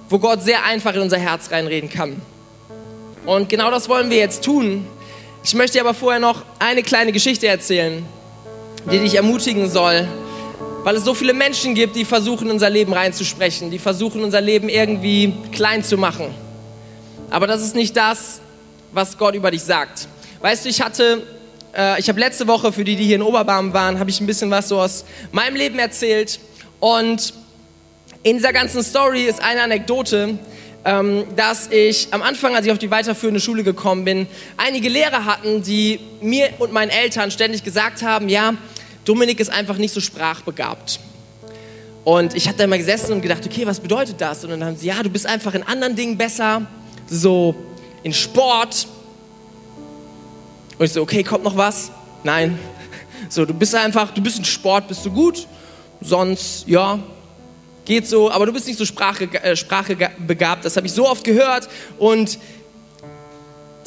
wo 0.10 0.20
Gott 0.20 0.44
sehr 0.44 0.66
einfach 0.66 0.94
in 0.94 1.02
unser 1.02 1.18
Herz 1.18 1.50
reinreden 1.52 1.90
kann. 1.90 2.22
Und 3.26 3.48
genau 3.48 3.72
das 3.72 3.88
wollen 3.88 4.10
wir 4.10 4.18
jetzt 4.18 4.44
tun. 4.44 4.86
Ich 5.42 5.56
möchte 5.56 5.80
aber 5.80 5.94
vorher 5.94 6.20
noch 6.20 6.44
eine 6.60 6.84
kleine 6.84 7.14
Geschichte 7.14 7.48
erzählen, 7.48 8.06
die 8.92 9.00
dich 9.00 9.16
ermutigen 9.16 9.70
soll, 9.70 10.06
weil 10.84 10.96
es 10.96 11.04
so 11.04 11.14
viele 11.14 11.34
Menschen 11.34 11.76
gibt, 11.76 11.96
die 11.96 12.06
versuchen, 12.06 12.50
unser 12.50 12.70
Leben 12.70 12.94
reinzusprechen, 12.94 13.72
die 13.72 13.80
versuchen, 13.80 14.24
unser 14.24 14.42
Leben 14.42 14.70
irgendwie 14.70 15.34
klein 15.52 15.84
zu 15.84 15.98
machen. 15.98 16.34
Aber 17.30 17.48
das 17.48 17.62
ist 17.62 17.76
nicht 17.76 17.96
das, 17.96 18.40
was 18.92 19.18
Gott 19.18 19.36
über 19.36 19.52
dich 19.52 19.64
sagt. 19.64 20.08
Weißt 20.42 20.66
du, 20.66 20.70
ich 20.70 20.82
hatte, 20.82 21.24
äh, 21.76 22.00
ich 22.00 22.08
habe 22.10 22.20
letzte 22.20 22.48
Woche, 22.48 22.72
für 22.72 22.84
die, 22.84 22.96
die 22.96 23.06
hier 23.06 23.18
in 23.18 23.22
Oberbarm 23.22 23.74
waren, 23.74 24.00
habe 24.00 24.10
ich 24.10 24.22
ein 24.22 24.28
bisschen 24.28 24.50
was 24.50 24.70
so 24.70 24.80
aus 24.80 25.04
meinem 25.32 25.56
Leben 25.56 25.78
erzählt. 25.80 26.40
Und 26.80 27.34
in 28.24 28.38
dieser 28.38 28.54
ganzen 28.54 28.84
Story 28.84 29.24
ist 29.24 29.42
eine 29.42 29.62
Anekdote, 29.62 30.40
ähm, 30.86 31.26
dass 31.36 31.68
ich 31.68 32.08
am 32.12 32.22
Anfang, 32.22 32.56
als 32.56 32.66
ich 32.66 32.72
auf 32.72 32.78
die 32.78 32.92
weiterführende 32.92 33.42
Schule 33.42 33.64
gekommen 33.64 34.06
bin, 34.06 34.28
einige 34.56 34.90
Lehrer 34.90 35.26
hatten, 35.26 35.62
die 35.64 36.00
mir 36.22 36.50
und 36.60 36.72
meinen 36.72 36.90
Eltern 36.90 37.30
ständig 37.30 37.64
gesagt 37.64 38.04
haben, 38.04 38.30
ja, 38.30 38.54
Dominik 39.08 39.40
ist 39.40 39.50
einfach 39.50 39.78
nicht 39.78 39.94
so 39.94 40.02
sprachbegabt. 40.02 41.00
Und 42.04 42.36
ich 42.36 42.48
hatte 42.48 42.64
immer 42.64 42.78
gesessen 42.78 43.14
und 43.14 43.22
gedacht, 43.22 43.46
okay, 43.46 43.66
was 43.66 43.80
bedeutet 43.80 44.20
das? 44.20 44.44
Und 44.44 44.50
dann 44.50 44.64
haben 44.64 44.76
sie, 44.76 44.88
ja, 44.88 45.02
du 45.02 45.10
bist 45.10 45.26
einfach 45.26 45.54
in 45.54 45.64
anderen 45.64 45.96
Dingen 45.96 46.18
besser, 46.18 46.68
so 47.08 47.56
in 48.04 48.14
Sport. 48.14 48.88
Und 50.78 50.86
ich 50.86 50.92
so, 50.92 51.02
okay, 51.02 51.24
kommt 51.24 51.44
noch 51.44 51.56
was? 51.56 51.92
Nein. 52.24 52.60
So, 53.30 53.44
du 53.44 53.54
bist 53.54 53.76
einfach, 53.76 54.12
du 54.12 54.22
bist 54.22 54.38
in 54.38 54.46
Sport, 54.46 54.88
bist 54.88 55.06
du 55.06 55.12
gut, 55.12 55.48
sonst, 56.00 56.66
ja, 56.66 56.98
geht 57.84 58.08
so, 58.08 58.32
aber 58.32 58.46
du 58.46 58.54
bist 58.54 58.68
nicht 58.68 58.78
so 58.78 58.86
Sprache, 58.86 59.26
äh, 59.26 59.54
sprachbegabt. 59.54 60.64
Das 60.64 60.78
habe 60.78 60.88
ich 60.88 60.94
so 60.94 61.10
oft 61.10 61.26
gehört 61.26 61.68
und 61.98 62.38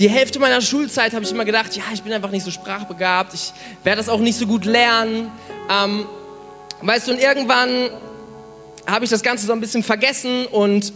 die 0.01 0.09
Hälfte 0.09 0.39
meiner 0.39 0.63
Schulzeit 0.63 1.13
habe 1.13 1.27
ich 1.27 1.31
immer 1.31 1.45
gedacht, 1.45 1.77
ja, 1.77 1.83
ich 1.93 2.03
bin 2.03 2.13
einfach 2.15 2.31
nicht 2.31 2.43
so 2.43 2.51
sprachbegabt, 2.51 3.35
ich 3.35 3.53
werde 3.85 3.99
das 3.99 4.09
auch 4.09 4.19
nicht 4.19 4.39
so 4.39 4.47
gut 4.47 4.65
lernen. 4.65 5.31
Ähm, 5.71 6.07
weißt 6.81 7.07
du, 7.07 7.13
und 7.13 7.21
irgendwann 7.21 7.91
habe 8.87 9.05
ich 9.05 9.11
das 9.11 9.23
Ganze 9.23 9.45
so 9.47 9.53
ein 9.53 9.61
bisschen 9.61 9.83
vergessen 9.83 10.47
und 10.47 10.95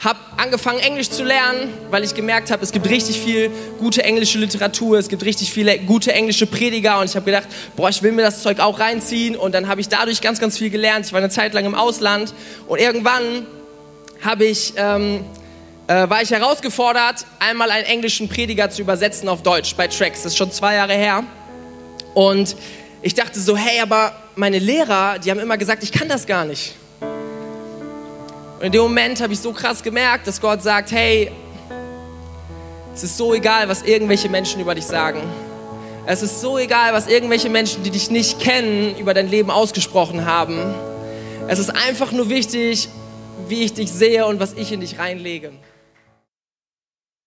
habe 0.00 0.18
angefangen, 0.36 0.80
Englisch 0.80 1.08
zu 1.08 1.22
lernen, 1.22 1.72
weil 1.92 2.02
ich 2.02 2.16
gemerkt 2.16 2.50
habe, 2.50 2.64
es 2.64 2.72
gibt 2.72 2.90
richtig 2.90 3.20
viel 3.20 3.48
gute 3.78 4.02
englische 4.02 4.40
Literatur, 4.40 4.98
es 4.98 5.08
gibt 5.08 5.24
richtig 5.24 5.52
viele 5.52 5.78
gute 5.78 6.12
englische 6.12 6.46
Prediger 6.46 6.98
und 6.98 7.04
ich 7.04 7.14
habe 7.14 7.24
gedacht, 7.24 7.46
boah, 7.76 7.90
ich 7.90 8.02
will 8.02 8.10
mir 8.10 8.22
das 8.22 8.42
Zeug 8.42 8.58
auch 8.58 8.80
reinziehen 8.80 9.36
und 9.36 9.54
dann 9.54 9.68
habe 9.68 9.80
ich 9.80 9.88
dadurch 9.88 10.20
ganz, 10.20 10.40
ganz 10.40 10.58
viel 10.58 10.70
gelernt. 10.70 11.06
Ich 11.06 11.12
war 11.12 11.20
eine 11.20 11.30
Zeit 11.30 11.54
lang 11.54 11.64
im 11.64 11.76
Ausland 11.76 12.34
und 12.66 12.80
irgendwann 12.80 13.46
habe 14.20 14.46
ich, 14.46 14.72
ähm, 14.76 15.24
äh, 15.92 16.08
war 16.08 16.22
ich 16.22 16.30
herausgefordert, 16.30 17.26
einmal 17.38 17.70
einen 17.70 17.84
englischen 17.84 18.28
Prediger 18.28 18.70
zu 18.70 18.82
übersetzen 18.82 19.28
auf 19.28 19.42
Deutsch 19.42 19.74
bei 19.76 19.88
Tracks. 19.88 20.22
Das 20.22 20.32
ist 20.32 20.38
schon 20.38 20.50
zwei 20.50 20.74
Jahre 20.76 20.94
her 20.94 21.22
und 22.14 22.56
ich 23.02 23.14
dachte 23.14 23.38
so, 23.38 23.56
hey, 23.56 23.80
aber 23.80 24.12
meine 24.36 24.58
Lehrer, 24.58 25.18
die 25.18 25.30
haben 25.30 25.40
immer 25.40 25.58
gesagt, 25.58 25.82
ich 25.82 25.92
kann 25.92 26.08
das 26.08 26.26
gar 26.26 26.44
nicht. 26.44 26.74
Und 28.58 28.66
in 28.66 28.72
dem 28.72 28.82
Moment 28.82 29.20
habe 29.20 29.32
ich 29.32 29.40
so 29.40 29.52
krass 29.52 29.82
gemerkt, 29.82 30.26
dass 30.26 30.40
Gott 30.40 30.62
sagt, 30.62 30.92
hey, 30.92 31.30
es 32.94 33.02
ist 33.02 33.16
so 33.16 33.34
egal, 33.34 33.68
was 33.68 33.82
irgendwelche 33.82 34.28
Menschen 34.28 34.60
über 34.60 34.74
dich 34.74 34.86
sagen. 34.86 35.20
Es 36.06 36.22
ist 36.22 36.40
so 36.40 36.58
egal, 36.58 36.94
was 36.94 37.06
irgendwelche 37.06 37.50
Menschen, 37.50 37.82
die 37.82 37.90
dich 37.90 38.10
nicht 38.10 38.40
kennen, 38.40 38.96
über 38.98 39.14
dein 39.14 39.28
Leben 39.28 39.50
ausgesprochen 39.50 40.24
haben. 40.24 40.74
Es 41.48 41.58
ist 41.58 41.70
einfach 41.70 42.12
nur 42.12 42.28
wichtig, 42.28 42.88
wie 43.48 43.64
ich 43.64 43.74
dich 43.74 43.90
sehe 43.90 44.26
und 44.26 44.40
was 44.40 44.52
ich 44.54 44.72
in 44.72 44.80
dich 44.80 44.98
reinlege. 44.98 45.52